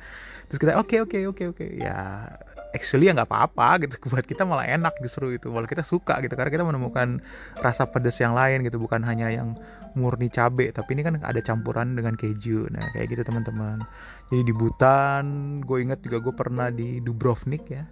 Terus 0.48 0.58
kita 0.58 0.80
oke 0.80 0.96
oke 1.04 1.18
oke 1.28 1.44
oke. 1.52 1.60
Okay. 1.60 1.70
ya 1.78 2.24
actually 2.72 3.08
ya 3.08 3.16
nggak 3.16 3.28
apa-apa 3.28 3.84
gitu. 3.86 3.94
Buat 4.12 4.24
kita 4.24 4.42
malah 4.48 4.64
enak 4.64 4.96
justru 5.04 5.36
itu 5.36 5.52
malah 5.52 5.68
kita 5.68 5.84
suka 5.84 6.18
gitu 6.24 6.34
karena 6.34 6.50
kita 6.50 6.64
menemukan 6.64 7.20
rasa 7.60 7.86
pedas 7.88 8.16
yang 8.18 8.32
lain 8.32 8.64
gitu. 8.64 8.80
Bukan 8.80 9.04
hanya 9.04 9.28
yang 9.28 9.54
murni 9.96 10.28
cabe 10.30 10.70
tapi 10.70 10.94
ini 10.96 11.02
kan 11.04 11.20
ada 11.20 11.40
campuran 11.44 11.94
dengan 11.94 12.16
keju. 12.16 12.68
Nah 12.72 12.88
kayak 12.96 13.12
gitu 13.12 13.22
teman-teman. 13.28 13.84
Jadi 14.32 14.42
di 14.48 14.54
Butan 14.56 15.24
gue 15.64 15.78
inget 15.84 16.00
juga 16.00 16.18
gue 16.24 16.34
pernah 16.34 16.72
di 16.72 17.00
Dubrovnik 17.04 17.64
ya 17.68 17.84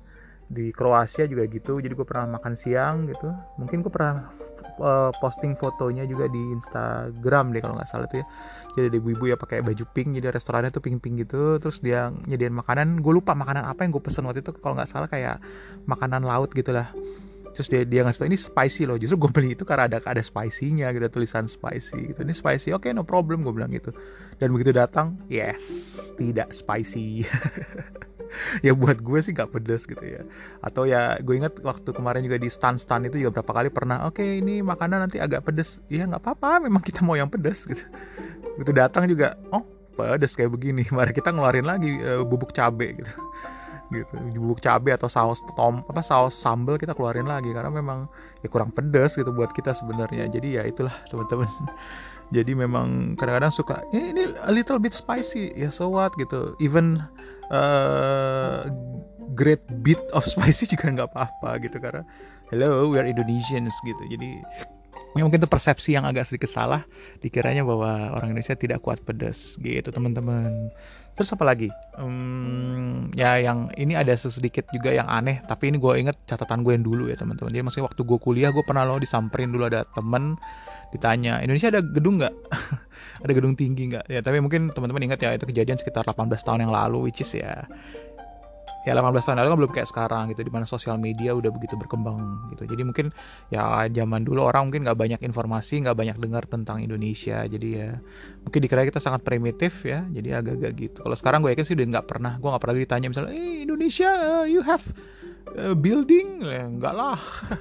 di 0.47 0.71
Kroasia 0.71 1.26
juga 1.26 1.43
gitu 1.50 1.83
jadi 1.83 1.93
gue 1.93 2.07
pernah 2.07 2.38
makan 2.38 2.55
siang 2.55 3.11
gitu. 3.11 3.35
Mungkin 3.59 3.83
gue 3.83 3.91
pernah 3.91 4.31
uh, 4.81 5.11
posting 5.19 5.57
fotonya 5.57 6.07
juga 6.07 6.31
di 6.31 6.38
Instagram 6.55 7.53
deh 7.53 7.61
kalau 7.61 7.75
nggak 7.76 7.88
salah 7.88 8.07
tuh 8.07 8.23
ya. 8.23 8.26
Jadi 8.76 8.85
ada 8.93 8.97
ibu-ibu 9.00 9.25
ya 9.33 9.37
pakai 9.41 9.65
baju 9.65 9.85
pink 9.97 10.21
jadi 10.21 10.31
restorannya 10.31 10.71
tuh 10.71 10.85
pink-pink 10.85 11.26
gitu. 11.26 11.59
Terus 11.59 11.81
dia 11.83 12.12
nyediain 12.29 12.55
makanan 12.55 13.00
gue 13.00 13.12
lupa 13.12 13.33
makanan 13.33 13.67
apa 13.67 13.85
yang 13.85 13.91
gue 13.95 14.03
pesen 14.03 14.29
waktu 14.29 14.45
itu 14.45 14.53
kalau 14.61 14.76
nggak 14.79 14.91
salah 14.91 15.09
kayak 15.11 15.41
makanan 15.88 16.23
laut 16.23 16.53
gitulah. 16.53 16.93
Terus 17.57 17.73
dia 17.73 17.83
dia 17.88 18.00
ngasih 18.05 18.21
tau 18.21 18.29
ini 18.29 18.37
spicy 18.37 18.83
loh. 18.85 19.00
Justru 19.00 19.17
gue 19.17 19.31
beli 19.33 19.49
itu 19.57 19.65
karena 19.65 19.88
ada 19.88 19.99
ada 20.05 20.21
spicy-nya 20.21 20.93
gitu 20.93 21.09
tulisan 21.09 21.49
spicy 21.49 22.12
gitu. 22.12 22.21
Ini 22.21 22.35
spicy 22.37 22.76
oke 22.76 22.85
okay, 22.85 22.93
no 22.93 23.03
problem 23.03 23.43
gue 23.43 23.53
bilang 23.57 23.73
gitu. 23.73 23.97
Dan 24.37 24.53
begitu 24.53 24.76
datang 24.76 25.17
yes 25.33 25.97
tidak 26.21 26.53
spicy 26.53 27.25
ya 28.66 28.73
buat 28.73 29.00
gue 29.00 29.19
sih 29.21 29.33
gak 29.37 29.52
pedes 29.52 29.85
gitu 29.85 30.02
ya. 30.02 30.23
Atau 30.62 30.88
ya 30.88 31.16
gue 31.21 31.35
inget 31.37 31.59
waktu 31.62 31.90
kemarin 31.93 32.25
juga 32.25 32.40
di 32.40 32.49
stand 32.52 32.81
stand 32.81 33.09
itu 33.09 33.23
juga 33.23 33.40
berapa 33.40 33.52
kali 33.62 33.69
pernah 33.73 34.07
oke 34.09 34.21
okay, 34.21 34.40
ini 34.40 34.61
makanan 34.61 35.09
nanti 35.09 35.21
agak 35.21 35.47
pedes. 35.47 35.81
Ya 35.93 36.07
nggak 36.07 36.23
apa-apa 36.23 36.66
memang 36.66 36.83
kita 36.85 37.02
mau 37.02 37.14
yang 37.19 37.31
pedes 37.31 37.66
gitu. 37.66 37.83
Begitu 38.57 38.73
datang 38.73 39.07
juga 39.09 39.37
oh 39.50 39.64
pedes 39.97 40.37
kayak 40.37 40.52
begini. 40.52 40.85
Mari 40.97 41.12
kita 41.16 41.33
ngeluarin 41.33 41.66
lagi 41.66 41.99
uh, 42.05 42.23
bubuk 42.23 42.52
cabe 42.52 42.97
gitu. 42.97 43.12
Gitu 43.87 44.14
bubuk 44.35 44.59
cabai 44.59 44.99
atau 44.99 45.07
saus 45.07 45.38
tom 45.55 45.87
apa 45.87 46.02
saus 46.02 46.35
sambal 46.35 46.75
kita 46.75 46.90
keluarin 46.90 47.31
lagi 47.31 47.55
karena 47.55 47.71
memang 47.71 48.11
ya 48.43 48.50
kurang 48.50 48.75
pedas 48.75 49.14
gitu 49.14 49.31
buat 49.31 49.55
kita 49.55 49.73
sebenarnya. 49.73 50.26
Jadi 50.26 50.59
ya 50.59 50.62
itulah 50.66 50.95
teman-teman. 51.11 51.47
Jadi 52.35 52.59
memang 52.59 53.14
kadang-kadang 53.14 53.55
suka 53.55 53.87
eh, 53.95 54.11
ini 54.11 54.35
a 54.43 54.50
little 54.50 54.83
bit 54.83 54.90
spicy. 54.90 55.55
Ya 55.55 55.71
so 55.71 55.87
what 55.87 56.11
gitu. 56.19 56.59
Even 56.59 56.99
uh, 57.50 58.67
great 59.37 59.62
bit 59.85 60.00
of 60.17 60.25
spicy 60.33 60.67
juga 60.67 60.93
nggak 60.93 61.09
apa-apa 61.12 61.61
gitu 61.62 61.76
karena 61.79 62.03
hello 62.50 62.91
we 62.91 62.97
are 62.97 63.07
Indonesians 63.07 63.75
gitu. 63.83 64.03
Jadi 64.09 64.41
ya 65.17 65.25
mungkin 65.25 65.41
itu 65.41 65.49
persepsi 65.49 65.97
yang 65.97 66.05
agak 66.05 66.29
sedikit 66.29 66.53
salah 66.53 66.85
dikiranya 67.25 67.65
bahwa 67.65 68.12
orang 68.12 68.37
Indonesia 68.37 68.53
tidak 68.53 68.85
kuat 68.85 69.00
pedas 69.03 69.57
gitu 69.61 69.88
teman-teman. 69.88 70.71
Terus 71.17 71.33
apa 71.33 71.49
lagi? 71.49 71.73
Hmm, 71.97 73.09
ya 73.17 73.41
yang 73.41 73.73
ini 73.81 73.97
ada 73.97 74.12
sedikit 74.12 74.69
juga 74.69 74.93
yang 74.93 75.09
aneh 75.09 75.41
tapi 75.49 75.73
ini 75.73 75.81
gue 75.81 75.93
inget 75.97 76.17
catatan 76.29 76.61
gue 76.61 76.76
yang 76.76 76.85
dulu 76.85 77.09
ya 77.09 77.17
teman-teman. 77.17 77.50
Jadi 77.53 77.65
maksudnya 77.65 77.87
waktu 77.88 78.03
gue 78.05 78.19
kuliah 78.21 78.50
gue 78.53 78.65
pernah 78.65 78.85
lo 78.85 79.00
disamperin 79.00 79.49
dulu 79.49 79.65
ada 79.73 79.88
temen 79.97 80.37
ditanya 80.95 81.43
Indonesia 81.43 81.73
ada 81.73 81.83
gedung 81.83 82.23
nggak 82.23 82.35
ada 83.23 83.33
gedung 83.33 83.55
tinggi 83.55 83.93
nggak? 83.95 84.07
Ya 84.11 84.21
tapi 84.21 84.38
mungkin 84.41 84.73
teman-teman 84.73 85.03
ingat 85.11 85.21
ya 85.23 85.35
itu 85.37 85.45
kejadian 85.49 85.79
sekitar 85.81 86.05
18 86.07 86.31
tahun 86.43 86.69
yang 86.69 86.73
lalu 86.73 87.11
which 87.11 87.21
is 87.23 87.31
ya 87.35 87.65
ya 88.87 88.95
18 88.95 89.19
tahun 89.19 89.43
lalu 89.43 89.49
kan 89.50 89.59
belum 89.59 89.73
kayak 89.75 89.88
sekarang 89.91 90.23
gitu 90.31 90.47
di 90.47 90.53
mana 90.55 90.62
sosial 90.62 90.95
media 90.95 91.35
udah 91.35 91.50
begitu 91.50 91.75
berkembang 91.75 92.38
gitu. 92.55 92.71
Jadi 92.71 92.83
mungkin 92.87 93.07
ya 93.50 93.91
zaman 93.91 94.23
dulu 94.23 94.47
orang 94.47 94.71
mungkin 94.71 94.87
nggak 94.87 94.95
banyak 94.95 95.21
informasi 95.26 95.83
nggak 95.83 95.99
banyak 95.99 96.17
dengar 96.23 96.47
tentang 96.47 96.79
Indonesia. 96.79 97.43
Jadi 97.50 97.69
ya 97.83 97.99
mungkin 98.47 98.61
dikira 98.62 98.87
kita 98.87 99.03
sangat 99.03 99.26
primitif 99.26 99.83
ya 99.83 100.07
jadi 100.15 100.38
agak-agak 100.38 100.73
gitu. 100.79 100.99
Kalau 101.03 101.17
sekarang 101.19 101.43
gue 101.43 101.50
yakin 101.50 101.67
sih 101.67 101.75
udah 101.75 101.87
nggak 101.99 102.07
pernah 102.07 102.38
gue 102.38 102.47
nggak 102.47 102.62
pernah 102.62 102.76
ditanya 102.79 103.07
misalnya 103.11 103.35
eh 103.35 103.67
Indonesia 103.67 104.11
uh, 104.15 104.47
you 104.47 104.62
have 104.62 104.87
building? 105.55 106.43
Ya 106.43 106.67
enggak 106.67 106.95
lah. 106.95 107.19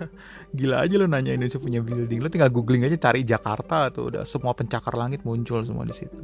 Gila 0.57 0.87
aja 0.87 0.95
lo 0.95 1.05
nanya 1.05 1.35
Indonesia 1.35 1.59
punya 1.59 1.83
building. 1.83 2.23
Lo 2.23 2.31
tinggal 2.31 2.49
googling 2.49 2.87
aja 2.87 2.95
cari 2.95 3.27
Jakarta 3.27 3.91
tuh 3.91 4.13
udah 4.13 4.23
semua 4.23 4.55
pencakar 4.55 4.95
langit 4.95 5.27
muncul 5.27 5.59
semua 5.61 5.83
di 5.83 5.91
situ. 5.91 6.15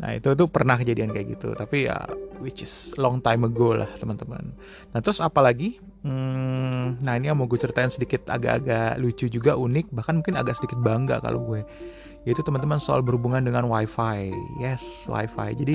Nah 0.00 0.16
itu 0.16 0.32
tuh 0.32 0.48
pernah 0.48 0.80
kejadian 0.80 1.12
kayak 1.12 1.36
gitu 1.36 1.52
tapi 1.52 1.88
ya 1.88 2.00
which 2.40 2.64
is 2.64 2.96
long 2.96 3.20
time 3.20 3.44
ago 3.44 3.76
lah 3.76 3.90
teman-teman. 4.00 4.52
Nah 4.92 4.98
terus 5.04 5.20
apalagi 5.20 5.76
hmm, 6.04 7.04
nah 7.04 7.12
ini 7.20 7.28
yang 7.28 7.36
mau 7.36 7.44
gue 7.44 7.60
ceritain 7.60 7.92
sedikit 7.92 8.24
agak-agak 8.32 8.96
lucu 8.96 9.28
juga 9.28 9.60
unik 9.60 9.92
bahkan 9.92 10.24
mungkin 10.24 10.40
agak 10.40 10.56
sedikit 10.56 10.80
bangga 10.80 11.20
kalau 11.20 11.44
gue 11.44 11.60
yaitu 12.26 12.42
teman-teman 12.42 12.82
soal 12.82 13.00
berhubungan 13.06 13.40
dengan 13.46 13.70
wifi. 13.70 14.34
Yes 14.58 15.06
wifi. 15.06 15.54
Jadi 15.54 15.74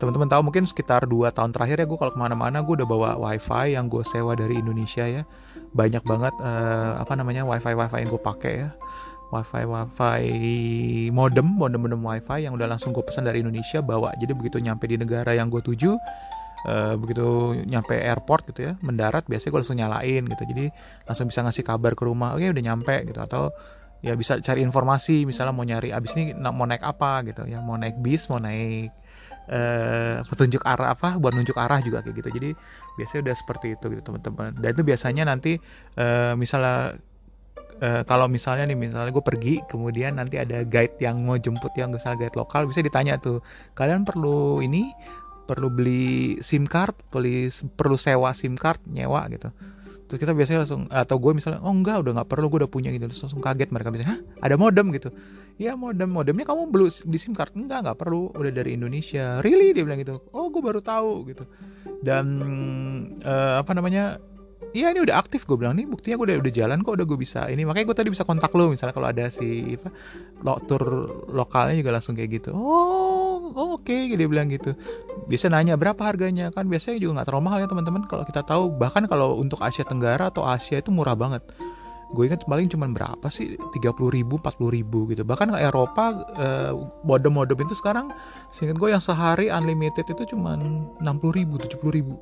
teman-teman 0.00 0.32
tahu 0.32 0.48
mungkin 0.48 0.64
sekitar 0.64 1.04
dua 1.04 1.28
tahun 1.28 1.52
terakhir 1.52 1.84
ya 1.84 1.86
gue 1.86 1.98
kalau 2.00 2.08
ke 2.08 2.18
mana-mana 2.18 2.64
gue 2.64 2.72
udah 2.72 2.88
bawa 2.88 3.10
wifi 3.20 3.76
yang 3.76 3.92
gue 3.92 4.00
sewa 4.08 4.32
dari 4.32 4.56
Indonesia 4.56 5.04
ya. 5.04 5.22
Banyak 5.76 6.02
banget 6.08 6.34
uh, 6.40 7.04
apa 7.04 7.12
namanya 7.20 7.44
wifi 7.44 7.76
wifi 7.76 7.96
yang 8.00 8.10
gue 8.10 8.22
pakai 8.24 8.54
ya. 8.64 8.68
Wifi 9.30 9.62
wifi 9.68 10.24
modem 11.12 11.46
modem 11.46 11.84
modem 11.84 12.00
wifi 12.00 12.48
yang 12.48 12.56
udah 12.56 12.66
langsung 12.66 12.96
gue 12.96 13.04
pesan 13.04 13.28
dari 13.28 13.44
Indonesia 13.44 13.84
bawa. 13.84 14.16
Jadi 14.16 14.32
begitu 14.32 14.56
nyampe 14.56 14.88
di 14.88 14.96
negara 14.96 15.36
yang 15.36 15.52
gue 15.52 15.60
tuju 15.60 16.00
uh, 16.64 16.94
begitu 16.96 17.60
nyampe 17.68 17.92
airport 17.92 18.48
gitu 18.48 18.72
ya 18.72 18.72
mendarat 18.80 19.28
biasanya 19.28 19.52
gue 19.52 19.60
langsung 19.60 19.78
nyalain 19.78 20.22
gitu. 20.24 20.42
Jadi 20.48 20.64
langsung 21.04 21.28
bisa 21.28 21.44
ngasih 21.44 21.60
kabar 21.60 21.92
ke 21.92 22.08
rumah 22.08 22.40
oke 22.40 22.48
udah 22.48 22.64
nyampe 22.64 23.04
gitu. 23.04 23.20
Atau 23.20 23.52
ya 24.00 24.16
bisa 24.16 24.40
cari 24.40 24.64
informasi 24.64 25.28
misalnya 25.28 25.52
mau 25.52 25.64
nyari 25.64 25.92
abis 25.92 26.16
ini 26.16 26.32
mau 26.36 26.64
naik 26.64 26.80
apa 26.80 27.20
gitu 27.28 27.44
ya 27.44 27.60
mau 27.60 27.76
naik 27.76 28.00
bis 28.00 28.26
mau 28.32 28.40
naik 28.40 28.88
uh, 29.50 30.22
petunjuk 30.30 30.62
arah 30.64 30.94
apa 30.94 31.18
buat 31.18 31.34
nunjuk 31.34 31.58
arah 31.58 31.82
juga 31.82 32.00
kayak 32.00 32.16
gitu. 32.22 32.28
Jadi 32.40 32.50
biasanya 32.96 33.20
udah 33.30 33.36
seperti 33.36 33.66
itu 33.74 33.84
gitu 33.92 34.02
teman-teman. 34.06 34.54
Dan 34.58 34.68
itu 34.72 34.82
biasanya 34.86 35.22
nanti 35.26 35.58
uh, 35.98 36.32
misalnya 36.38 36.96
uh, 37.82 38.02
kalau 38.06 38.30
misalnya 38.30 38.70
nih 38.70 38.78
misalnya 38.78 39.10
gue 39.10 39.24
pergi 39.24 39.54
kemudian 39.66 40.16
nanti 40.22 40.38
ada 40.38 40.62
guide 40.62 40.96
yang 41.02 41.20
mau 41.26 41.36
jemput 41.36 41.74
yang 41.74 41.90
misalnya 41.92 42.26
guide 42.26 42.36
lokal 42.38 42.70
bisa 42.70 42.80
ditanya 42.80 43.18
tuh 43.18 43.42
kalian 43.74 44.06
perlu 44.06 44.62
ini? 44.62 44.94
Perlu 45.50 45.66
beli 45.66 46.38
SIM 46.46 46.62
card, 46.62 46.94
beli 47.10 47.50
perlu 47.74 47.98
sewa 47.98 48.30
SIM 48.30 48.54
card, 48.54 48.78
nyewa? 48.86 49.26
gitu 49.34 49.50
terus 50.10 50.18
kita 50.26 50.34
biasanya 50.34 50.66
langsung 50.66 50.90
atau 50.90 51.16
gue 51.22 51.32
misalnya 51.38 51.62
oh 51.62 51.70
enggak 51.70 52.02
udah 52.02 52.12
nggak 52.18 52.28
perlu 52.28 52.50
gue 52.50 52.58
udah 52.66 52.70
punya 52.70 52.90
gitu. 52.90 53.06
Terus 53.06 53.22
langsung 53.30 53.38
kaget 53.38 53.70
mereka 53.70 53.94
biasanya 53.94 54.10
hah? 54.10 54.20
Ada 54.42 54.54
modem 54.58 54.90
gitu. 54.90 55.14
Iya 55.62 55.78
modem 55.78 56.10
modemnya 56.10 56.50
kamu 56.50 56.74
beli 56.74 56.90
di 56.90 57.18
sim 57.22 57.30
card? 57.30 57.54
Enggak 57.54 57.86
nggak 57.86 57.98
perlu 58.02 58.34
udah 58.34 58.50
dari 58.50 58.74
Indonesia. 58.74 59.38
Really? 59.38 59.70
Dia 59.70 59.86
bilang 59.86 60.02
gitu. 60.02 60.18
Oh 60.34 60.50
gue 60.50 60.58
baru 60.58 60.82
tahu 60.82 61.30
gitu. 61.30 61.46
Dan 62.02 62.26
uh, 63.22 63.62
apa 63.62 63.70
namanya 63.70 64.18
Iya 64.70 64.94
ini 64.94 65.02
udah 65.02 65.18
aktif 65.18 65.50
gue 65.50 65.58
bilang. 65.58 65.74
Nih 65.74 65.86
buktinya 65.86 66.14
gue 66.14 66.26
udah 66.30 66.36
udah 66.46 66.52
jalan 66.54 66.78
kok 66.86 66.94
udah 66.94 67.06
gue 67.06 67.18
bisa 67.18 67.50
ini. 67.50 67.66
Makanya 67.66 67.90
gue 67.90 67.96
tadi 67.96 68.10
bisa 68.14 68.22
kontak 68.22 68.54
lo 68.54 68.70
misalnya 68.70 68.94
kalau 68.94 69.08
ada 69.10 69.26
si 69.26 69.74
apa 69.74 69.90
lo, 70.46 70.62
tour 70.62 70.82
lokalnya 71.26 71.74
juga 71.82 71.98
langsung 71.98 72.14
kayak 72.14 72.30
gitu. 72.38 72.54
Oh, 72.54 73.19
oh 73.54 73.78
oke 73.78 73.86
okay, 73.86 74.12
dia 74.14 74.28
bilang 74.28 74.50
gitu. 74.50 74.74
Bisa 75.26 75.46
nanya 75.50 75.78
berapa 75.78 75.98
harganya? 76.00 76.50
Kan 76.50 76.66
biasanya 76.66 76.98
juga 76.98 77.20
nggak 77.20 77.26
terlalu 77.30 77.44
mahal 77.46 77.58
ya 77.64 77.68
teman-teman. 77.70 78.02
Kalau 78.06 78.24
kita 78.26 78.42
tahu 78.42 78.74
bahkan 78.74 79.04
kalau 79.06 79.38
untuk 79.38 79.60
Asia 79.62 79.86
Tenggara 79.86 80.30
atau 80.30 80.46
Asia 80.46 80.78
itu 80.80 80.90
murah 80.90 81.14
banget. 81.14 81.42
Gue 82.10 82.26
ingat 82.26 82.42
paling 82.42 82.66
cuma 82.66 82.90
berapa 82.90 83.22
sih? 83.30 83.54
30 83.54 83.94
ribu 84.10 84.42
40 84.42 84.76
ribu 84.76 85.06
gitu. 85.06 85.22
Bahkan 85.22 85.54
ke 85.54 85.58
Eropa 85.62 86.04
eh, 86.34 86.72
modem-modem 87.06 87.54
itu 87.62 87.78
sekarang 87.78 88.10
seingat 88.50 88.82
gue 88.82 88.90
yang 88.90 88.98
sehari 89.02 89.46
unlimited 89.46 90.02
itu 90.10 90.34
cuma 90.34 90.58
60 90.58 91.00
ribu 91.38 91.54
70 91.62 91.78
ribu. 91.94 92.18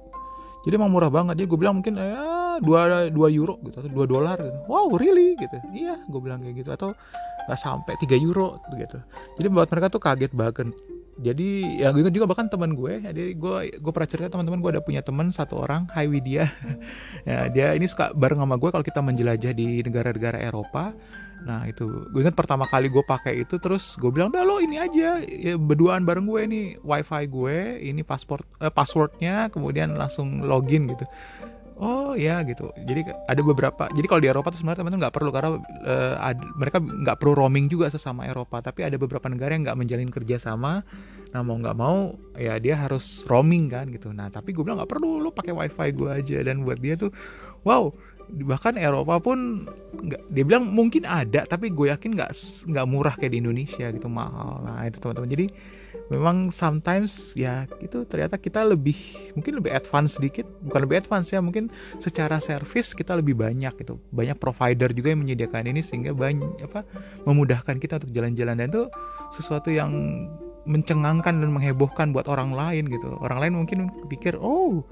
Jadi 0.69 0.77
emang 0.77 0.93
murah 0.93 1.09
banget. 1.09 1.41
Jadi 1.41 1.47
gue 1.49 1.59
bilang 1.59 1.81
mungkin 1.81 1.97
ya 1.97 2.61
dua 2.61 3.09
dua 3.09 3.29
euro 3.31 3.57
gitu 3.65 3.81
atau 3.81 3.89
dua 3.89 4.05
dolar 4.05 4.37
gitu. 4.37 4.59
Wow 4.69 4.93
really? 5.01 5.33
Gitu. 5.41 5.57
Iya 5.73 6.05
gue 6.05 6.21
bilang 6.21 6.45
kayak 6.45 6.61
gitu. 6.61 6.71
Atau 6.77 6.93
nggak 7.49 7.57
sampai 7.57 7.97
3 7.97 8.21
euro 8.21 8.61
gitu. 8.77 9.01
Jadi 9.41 9.49
buat 9.49 9.73
mereka 9.73 9.89
tuh 9.89 10.05
kaget 10.05 10.37
banget 10.37 10.69
jadi 11.19 11.49
ya 11.83 11.89
gue 11.91 12.15
juga 12.15 12.31
bahkan 12.31 12.47
teman 12.47 12.79
gue 12.79 13.03
jadi 13.03 13.35
gue 13.35 13.57
gue 13.83 13.93
pernah 13.93 14.09
cerita 14.09 14.31
teman-teman 14.31 14.63
gue 14.63 14.71
ada 14.79 14.83
punya 14.83 15.03
teman 15.03 15.35
satu 15.35 15.59
orang 15.59 15.91
Hai 15.91 16.07
Widya 16.07 16.47
ya 17.29 17.51
dia 17.51 17.75
ini 17.75 17.91
suka 17.91 18.15
bareng 18.15 18.39
sama 18.39 18.55
gue 18.55 18.71
kalau 18.71 18.85
kita 18.87 19.03
menjelajah 19.03 19.53
di 19.53 19.83
negara-negara 19.83 20.39
Eropa. 20.39 20.95
Nah 21.39 21.63
itu 21.71 21.87
gue 22.11 22.21
ingat 22.23 22.35
pertama 22.35 22.67
kali 22.67 22.91
gue 22.91 23.03
pakai 23.07 23.47
itu 23.47 23.63
terus 23.63 23.95
gue 23.95 24.11
bilang 24.11 24.35
udah 24.35 24.43
lo 24.43 24.59
ini 24.59 24.75
aja 24.79 25.23
ya, 25.23 25.55
berduaan 25.55 26.03
bareng 26.03 26.27
gue 26.27 26.41
ini 26.51 26.61
wifi 26.83 27.31
gue 27.31 27.79
ini 27.79 28.03
pasport 28.03 28.43
eh, 28.59 28.71
passwordnya 28.75 29.47
kemudian 29.55 29.95
langsung 29.95 30.43
login 30.43 30.91
gitu. 30.91 31.07
Oh 31.79 32.19
ya 32.19 32.43
gitu. 32.43 32.75
Jadi 32.75 33.07
ada 33.07 33.41
beberapa. 33.47 33.87
Jadi 33.95 34.07
kalau 34.11 34.19
di 34.19 34.27
Eropa 34.27 34.51
tuh 34.51 34.59
sebenarnya 34.59 34.83
teman-teman 34.83 35.03
nggak 35.07 35.15
perlu 35.15 35.31
karena 35.31 35.51
uh, 35.87 36.15
ad, 36.19 36.39
mereka 36.59 36.83
nggak 36.83 37.17
perlu 37.23 37.39
roaming 37.39 37.71
juga 37.71 37.87
sesama 37.87 38.27
Eropa. 38.27 38.59
Tapi 38.59 38.83
ada 38.83 38.99
beberapa 38.99 39.31
negara 39.31 39.55
yang 39.55 39.63
nggak 39.63 39.79
menjalin 39.79 40.11
kerjasama. 40.11 40.83
Nah 41.31 41.41
mau 41.47 41.55
nggak 41.55 41.77
mau 41.79 42.19
ya 42.35 42.59
dia 42.59 42.75
harus 42.75 43.23
roaming 43.31 43.71
kan 43.71 43.87
gitu. 43.95 44.11
Nah 44.11 44.27
tapi 44.27 44.51
gue 44.51 44.67
bilang 44.67 44.83
nggak 44.83 44.91
perlu 44.91 45.23
lo 45.23 45.31
pakai 45.31 45.55
wifi 45.55 45.89
gue 45.95 46.11
aja 46.11 46.39
dan 46.43 46.67
buat 46.67 46.83
dia 46.83 46.99
tuh 46.99 47.15
wow 47.63 47.95
bahkan 48.45 48.77
Eropa 48.77 49.19
pun 49.19 49.65
nggak 49.99 50.23
dia 50.31 50.45
bilang 50.45 50.69
mungkin 50.69 51.09
ada 51.09 51.49
tapi 51.49 51.73
gue 51.73 51.89
yakin 51.89 52.13
nggak 52.13 52.33
nggak 52.69 52.87
murah 52.87 53.15
kayak 53.17 53.33
di 53.33 53.39
Indonesia 53.41 53.89
gitu 53.89 54.09
mahal. 54.09 54.61
Nah 54.63 54.85
itu 54.85 55.01
teman-teman. 55.01 55.31
Jadi 55.33 55.47
memang 56.13 56.53
sometimes 56.53 57.33
ya 57.37 57.65
itu 57.81 58.05
ternyata 58.05 58.37
kita 58.37 58.65
lebih 58.65 58.97
mungkin 59.33 59.61
lebih 59.61 59.73
advance 59.73 60.21
sedikit. 60.21 60.45
Bukan 60.69 60.85
lebih 60.85 61.01
advance 61.05 61.33
ya 61.33 61.41
mungkin 61.41 61.73
secara 61.99 62.37
service 62.39 62.93
kita 62.93 63.17
lebih 63.17 63.37
banyak 63.37 63.73
gitu. 63.81 63.97
Banyak 64.13 64.37
provider 64.37 64.93
juga 64.93 65.17
yang 65.17 65.25
menyediakan 65.25 65.69
ini 65.73 65.81
sehingga 65.81 66.13
banyak 66.13 66.65
apa 66.69 66.85
memudahkan 67.25 67.81
kita 67.81 68.01
untuk 68.05 68.13
jalan-jalan. 68.13 68.61
Dan 68.61 68.69
itu 68.69 68.85
sesuatu 69.33 69.73
yang 69.73 69.91
mencengangkan 70.69 71.41
dan 71.41 71.49
menghebohkan 71.49 72.13
buat 72.13 72.29
orang 72.29 72.53
lain 72.53 72.93
gitu. 72.93 73.17
Orang 73.25 73.41
lain 73.41 73.57
mungkin 73.57 73.89
pikir 74.13 74.37
oh 74.37 74.85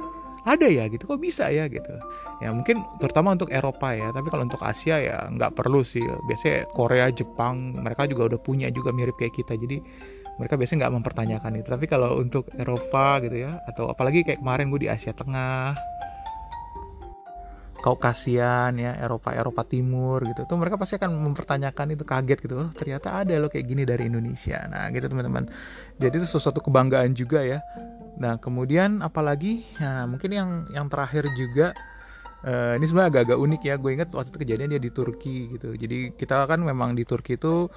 ada 0.46 0.70
ya 0.70 0.86
gitu 0.86 1.10
kok 1.10 1.18
bisa 1.18 1.50
ya 1.50 1.66
gitu. 1.66 1.90
Ya 2.38 2.54
mungkin 2.54 2.86
terutama 3.02 3.34
untuk 3.34 3.50
Eropa 3.50 3.90
ya 3.92 4.14
tapi 4.14 4.30
kalau 4.30 4.46
untuk 4.46 4.62
Asia 4.62 5.02
ya 5.02 5.26
nggak 5.26 5.58
perlu 5.58 5.82
sih. 5.82 6.06
Biasanya 6.30 6.70
Korea 6.70 7.10
Jepang 7.10 7.74
mereka 7.82 8.06
juga 8.06 8.30
udah 8.30 8.40
punya 8.40 8.70
juga 8.70 8.94
mirip 8.94 9.18
kayak 9.18 9.34
kita. 9.34 9.58
Jadi 9.58 9.82
mereka 10.38 10.54
biasanya 10.54 10.86
nggak 10.86 10.94
mempertanyakan 11.02 11.52
itu. 11.58 11.68
Tapi 11.68 11.86
kalau 11.90 12.22
untuk 12.22 12.46
Eropa 12.54 13.18
gitu 13.26 13.42
ya 13.42 13.58
atau 13.66 13.90
apalagi 13.90 14.22
kayak 14.22 14.38
kemarin 14.38 14.70
gue 14.70 14.86
di 14.86 14.88
Asia 14.88 15.10
Tengah. 15.10 15.74
Kaukasian 17.76 18.82
ya 18.82 18.98
Eropa 18.98 19.30
Eropa 19.30 19.62
Timur 19.62 20.22
gitu. 20.26 20.42
Tuh 20.46 20.58
mereka 20.58 20.74
pasti 20.74 20.98
akan 20.98 21.22
mempertanyakan 21.26 21.94
itu 21.94 22.02
kaget 22.02 22.38
gitu. 22.42 22.54
Oh 22.66 22.70
ternyata 22.74 23.18
ada 23.18 23.34
loh 23.38 23.46
kayak 23.46 23.66
gini 23.66 23.82
dari 23.86 24.10
Indonesia. 24.10 24.62
Nah 24.66 24.90
gitu 24.90 25.06
teman-teman. 25.06 25.46
Jadi 25.98 26.14
itu 26.18 26.26
sesuatu 26.26 26.58
kebanggaan 26.62 27.14
juga 27.14 27.46
ya 27.46 27.62
nah 28.16 28.40
kemudian 28.40 29.04
apalagi? 29.04 29.64
Nah 29.80 30.08
mungkin 30.08 30.30
yang 30.32 30.50
yang 30.72 30.86
terakhir 30.88 31.28
juga 31.36 31.76
uh, 32.46 32.72
ini 32.76 32.84
sebenarnya 32.84 33.10
agak-agak 33.12 33.38
unik 33.38 33.62
ya. 33.66 33.74
Gue 33.76 33.90
inget 33.96 34.08
waktu 34.14 34.28
itu 34.32 34.38
kejadian 34.42 34.68
dia 34.76 34.82
di 34.82 34.90
Turki 34.92 35.36
gitu. 35.56 35.74
Jadi 35.74 36.14
kita 36.14 36.46
kan 36.46 36.60
memang 36.62 36.94
di 36.94 37.02
Turki 37.06 37.36
itu 37.36 37.68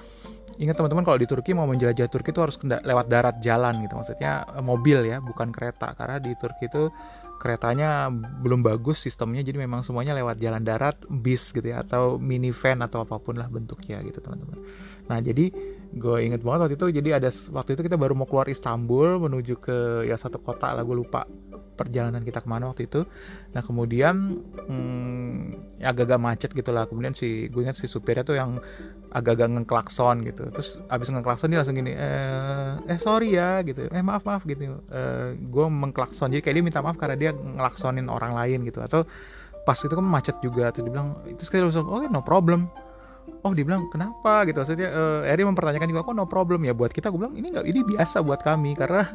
ingat 0.59 0.75
teman-teman 0.75 1.07
kalau 1.07 1.15
di 1.15 1.27
Turki 1.27 1.55
mau 1.55 1.63
menjelajah 1.65 2.07
Turki 2.11 2.35
itu 2.35 2.41
harus 2.43 2.59
lewat 2.63 3.05
darat 3.07 3.35
jalan 3.39 3.79
gitu. 3.83 3.93
Maksudnya 3.95 4.43
eh, 4.47 4.63
mobil 4.63 5.07
ya 5.07 5.17
bukan 5.23 5.49
kereta. 5.49 5.95
Karena 5.95 6.19
di 6.19 6.35
Turki 6.35 6.67
itu 6.67 6.91
keretanya 7.39 8.11
belum 8.43 8.61
bagus 8.61 8.99
sistemnya 8.99 9.39
jadi 9.41 9.63
memang 9.63 9.81
semuanya 9.81 10.11
lewat 10.11 10.43
jalan 10.43 10.61
darat 10.61 10.99
bis 11.07 11.55
gitu 11.55 11.63
ya 11.63 11.81
atau 11.87 12.19
minivan 12.19 12.83
atau 12.83 13.07
apa 13.07 13.15
pun 13.17 13.39
lah 13.39 13.47
bentuknya 13.47 14.03
gitu 14.03 14.19
teman-teman. 14.19 14.59
Nah 15.07 15.17
jadi 15.23 15.49
gue 15.95 16.17
inget 16.21 16.45
banget 16.45 16.59
waktu 16.67 16.75
itu 16.75 16.85
jadi 17.01 17.09
ada 17.17 17.29
waktu 17.55 17.73
itu 17.73 17.81
kita 17.87 17.97
baru 17.97 18.13
mau 18.13 18.27
keluar 18.29 18.45
Istanbul 18.51 19.23
menuju 19.23 19.57
ke 19.57 20.05
ya 20.05 20.19
satu 20.19 20.37
kota 20.37 20.75
lah 20.75 20.83
gue 20.85 20.93
lupa 20.93 21.25
perjalanan 21.79 22.19
kita 22.19 22.43
ke 22.43 22.49
mana 22.51 22.67
waktu 22.67 22.91
itu. 22.91 23.07
Nah 23.55 23.63
kemudian 23.63 24.43
hmm, 24.67 25.79
agak-agak 25.79 26.19
macet 26.19 26.51
gitu 26.51 26.75
lah. 26.75 26.83
Kemudian 26.91 27.15
si 27.15 27.47
gue 27.47 27.61
inget 27.63 27.79
si 27.79 27.87
supirnya 27.87 28.27
tuh 28.27 28.35
yang 28.35 28.59
agak-agak 29.15 29.55
ngeklakson 29.55 30.27
gitu. 30.27 30.51
Terus 30.51 30.75
abis 30.91 31.07
ngeklakson 31.15 31.47
dia 31.55 31.63
langsung 31.63 31.79
gini 31.79 31.95
eh, 31.95 32.75
eh 32.91 32.99
sorry 32.99 33.39
ya 33.39 33.63
gitu. 33.63 33.87
Eh 33.87 34.03
maaf 34.03 34.27
maaf 34.27 34.43
gitu. 34.43 34.83
Eh, 34.91 35.39
gue 35.39 35.65
mengklakson. 35.71 36.35
Jadi 36.35 36.43
kayak 36.43 36.55
dia 36.59 36.65
minta 36.67 36.83
maaf 36.83 36.99
karena 36.99 37.15
dia 37.15 37.31
ngelaksonin 37.31 38.11
orang 38.11 38.35
lain 38.35 38.67
gitu. 38.67 38.83
Atau 38.83 39.07
pas 39.63 39.79
itu 39.79 39.93
kan 39.95 40.03
macet 40.03 40.35
juga. 40.43 40.75
Tuh 40.75 40.83
dia 40.83 40.91
bilang 40.91 41.23
itu 41.23 41.47
sekali 41.47 41.63
langsung 41.63 41.87
oh 41.87 42.03
no 42.03 42.19
problem. 42.19 42.67
Oh 43.45 43.55
dibilang 43.55 43.87
kenapa? 43.87 44.43
gitu. 44.43 44.59
Maksudnya 44.59 44.89
uh, 44.91 45.21
Eri 45.23 45.47
mempertanyakan 45.47 45.87
juga 45.87 46.03
kok 46.03 46.15
no 46.17 46.27
problem 46.27 46.67
ya? 46.67 46.75
Buat 46.75 46.91
kita 46.91 47.07
gue 47.07 47.19
bilang 47.23 47.39
ini 47.39 47.55
nggak 47.55 47.65
ini 47.65 47.79
biasa 47.87 48.19
buat 48.19 48.43
kami. 48.43 48.75
Karena 48.75 49.07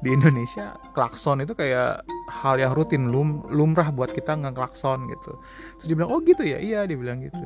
di 0.00 0.16
Indonesia 0.16 0.80
klakson 0.96 1.44
itu 1.44 1.52
kayak 1.52 2.00
hal 2.32 2.56
yang 2.56 2.72
rutin 2.72 3.12
lum, 3.12 3.44
lumrah 3.52 3.92
buat 3.92 4.08
kita 4.16 4.32
ngeklakson 4.32 5.12
gitu. 5.12 5.32
Terus 5.76 5.86
dia 5.92 5.96
bilang 5.96 6.10
oh 6.12 6.20
gitu 6.24 6.40
ya? 6.40 6.56
Iya 6.56 6.88
dia 6.88 6.96
bilang 6.96 7.20
gitu. 7.20 7.44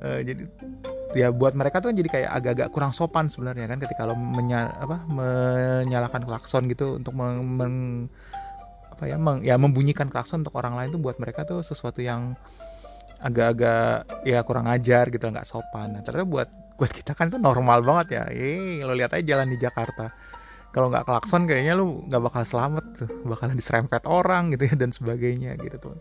Uh, 0.00 0.24
jadi 0.24 0.48
ya 1.12 1.28
buat 1.28 1.52
mereka 1.52 1.84
tuh 1.84 1.92
kan 1.92 1.96
jadi 2.00 2.08
kayak 2.08 2.30
agak-agak 2.40 2.68
kurang 2.72 2.92
sopan 2.96 3.28
sebenarnya 3.28 3.68
kan 3.68 3.82
ketika 3.82 4.08
lo 4.08 4.16
menya, 4.16 4.72
apa, 4.80 5.04
menyalakan 5.10 6.24
klakson 6.24 6.70
gitu 6.72 6.96
untuk 6.96 7.12
meng, 7.12 7.44
meng 7.44 7.76
apa 8.88 9.04
ya 9.04 9.16
meng, 9.20 9.44
ya 9.44 9.60
membunyikan 9.60 10.08
klakson 10.08 10.40
untuk 10.40 10.56
orang 10.56 10.80
lain 10.80 10.88
tuh 10.96 11.00
buat 11.02 11.20
mereka 11.20 11.44
tuh 11.44 11.60
sesuatu 11.60 12.00
yang 12.00 12.32
agak-agak 13.20 14.24
ya 14.24 14.40
kurang 14.40 14.64
ajar 14.72 15.12
gitu 15.12 15.28
nggak 15.28 15.44
sopan. 15.44 15.92
Nah, 15.92 16.00
ternyata 16.00 16.24
buat 16.24 16.48
buat 16.80 16.88
kita 16.88 17.12
kan 17.12 17.28
itu 17.28 17.36
normal 17.36 17.84
banget 17.84 18.06
ya. 18.16 18.24
Eh 18.32 18.80
lo 18.80 18.96
lihat 18.96 19.12
aja 19.12 19.36
jalan 19.36 19.52
di 19.52 19.60
Jakarta 19.60 20.29
kalau 20.70 20.86
nggak 20.86 21.02
klakson 21.02 21.50
kayaknya 21.50 21.74
lu 21.74 22.06
nggak 22.06 22.22
bakal 22.30 22.42
selamat 22.46 22.84
tuh 22.94 23.10
bakalan 23.26 23.58
diserempet 23.58 24.06
orang 24.06 24.54
gitu 24.54 24.70
ya 24.70 24.74
dan 24.78 24.90
sebagainya 24.94 25.58
gitu 25.58 25.76
tuh. 25.82 25.94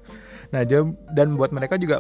Nah 0.54 0.62
jam 0.66 0.94
dan 1.18 1.34
buat 1.34 1.50
mereka 1.50 1.82
juga 1.82 1.98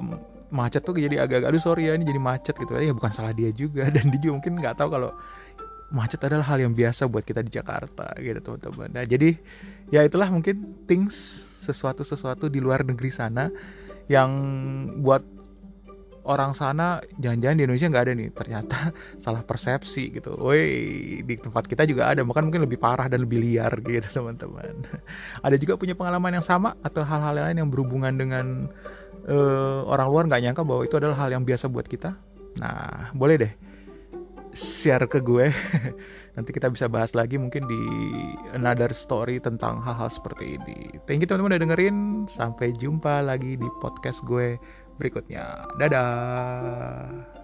macet 0.50 0.86
tuh 0.86 0.98
jadi 0.98 1.26
agak 1.26 1.50
aduh 1.50 1.62
sorry 1.62 1.90
ya 1.90 1.98
ini 1.98 2.06
jadi 2.06 2.22
macet 2.22 2.54
gitu. 2.62 2.78
Ya 2.78 2.94
bukan 2.94 3.10
salah 3.10 3.34
dia 3.34 3.50
juga 3.50 3.90
dan 3.96 4.14
dia 4.14 4.20
juga 4.22 4.34
mungkin 4.38 4.54
nggak 4.62 4.76
tahu 4.78 4.90
kalau 4.94 5.12
macet 5.90 6.22
adalah 6.22 6.46
hal 6.46 6.62
yang 6.62 6.78
biasa 6.78 7.10
buat 7.10 7.26
kita 7.26 7.42
di 7.42 7.52
Jakarta 7.58 8.14
gitu 8.22 8.38
teman-teman. 8.38 8.90
Nah 8.94 9.04
jadi 9.06 9.34
ya 9.90 10.06
itulah 10.06 10.30
mungkin 10.30 10.86
things 10.86 11.42
sesuatu 11.66 12.06
sesuatu 12.06 12.54
di 12.54 12.62
luar 12.62 12.86
negeri 12.86 13.10
sana 13.10 13.50
yang 14.10 14.30
buat 15.02 15.38
orang 16.30 16.54
sana 16.54 17.02
jangan-jangan 17.18 17.58
di 17.58 17.64
Indonesia 17.66 17.90
nggak 17.90 18.06
ada 18.06 18.14
nih 18.14 18.30
ternyata 18.32 18.78
salah 19.24 19.42
persepsi 19.42 20.14
gitu. 20.14 20.38
Woi 20.38 20.62
di 21.26 21.36
tempat 21.42 21.66
kita 21.66 21.90
juga 21.90 22.14
ada 22.14 22.22
bahkan 22.22 22.46
mungkin 22.46 22.64
lebih 22.70 22.78
parah 22.78 23.10
dan 23.10 23.26
lebih 23.26 23.42
liar 23.42 23.74
gitu 23.82 24.06
teman-teman. 24.22 24.86
ada 25.42 25.56
juga 25.58 25.76
punya 25.76 25.98
pengalaman 25.98 26.38
yang 26.38 26.46
sama 26.46 26.78
atau 26.86 27.02
hal-hal 27.02 27.34
lain 27.34 27.66
yang 27.66 27.70
berhubungan 27.74 28.14
dengan 28.14 28.70
uh, 29.26 29.82
orang 29.89 30.08
luar 30.08 30.24
nggak 30.30 30.42
nyangka 30.46 30.62
bahwa 30.62 30.82
itu 30.86 30.96
adalah 31.02 31.18
hal 31.18 31.34
yang 31.34 31.44
biasa 31.44 31.65
buat 31.68 31.89
kita. 31.89 32.13
Nah 32.62 33.10
boleh 33.18 33.36
deh 33.42 33.54
share 34.54 35.06
ke 35.10 35.22
gue. 35.22 35.50
Nanti 36.38 36.56
kita 36.56 36.72
bisa 36.72 36.88
bahas 36.88 37.12
lagi 37.12 37.36
mungkin 37.36 37.68
di 37.68 37.82
another 38.56 38.96
story 38.96 39.44
tentang 39.44 39.84
hal-hal 39.84 40.08
seperti 40.08 40.56
ini. 40.56 40.96
Thank 41.04 41.26
you 41.26 41.28
teman-teman 41.28 41.58
udah 41.58 41.62
dengerin. 41.68 41.98
Sampai 42.32 42.72
jumpa 42.74 43.26
lagi 43.26 43.60
di 43.60 43.70
podcast 43.84 44.24
gue 44.24 44.56
berikutnya. 45.00 45.64
Dadah. 45.80 47.38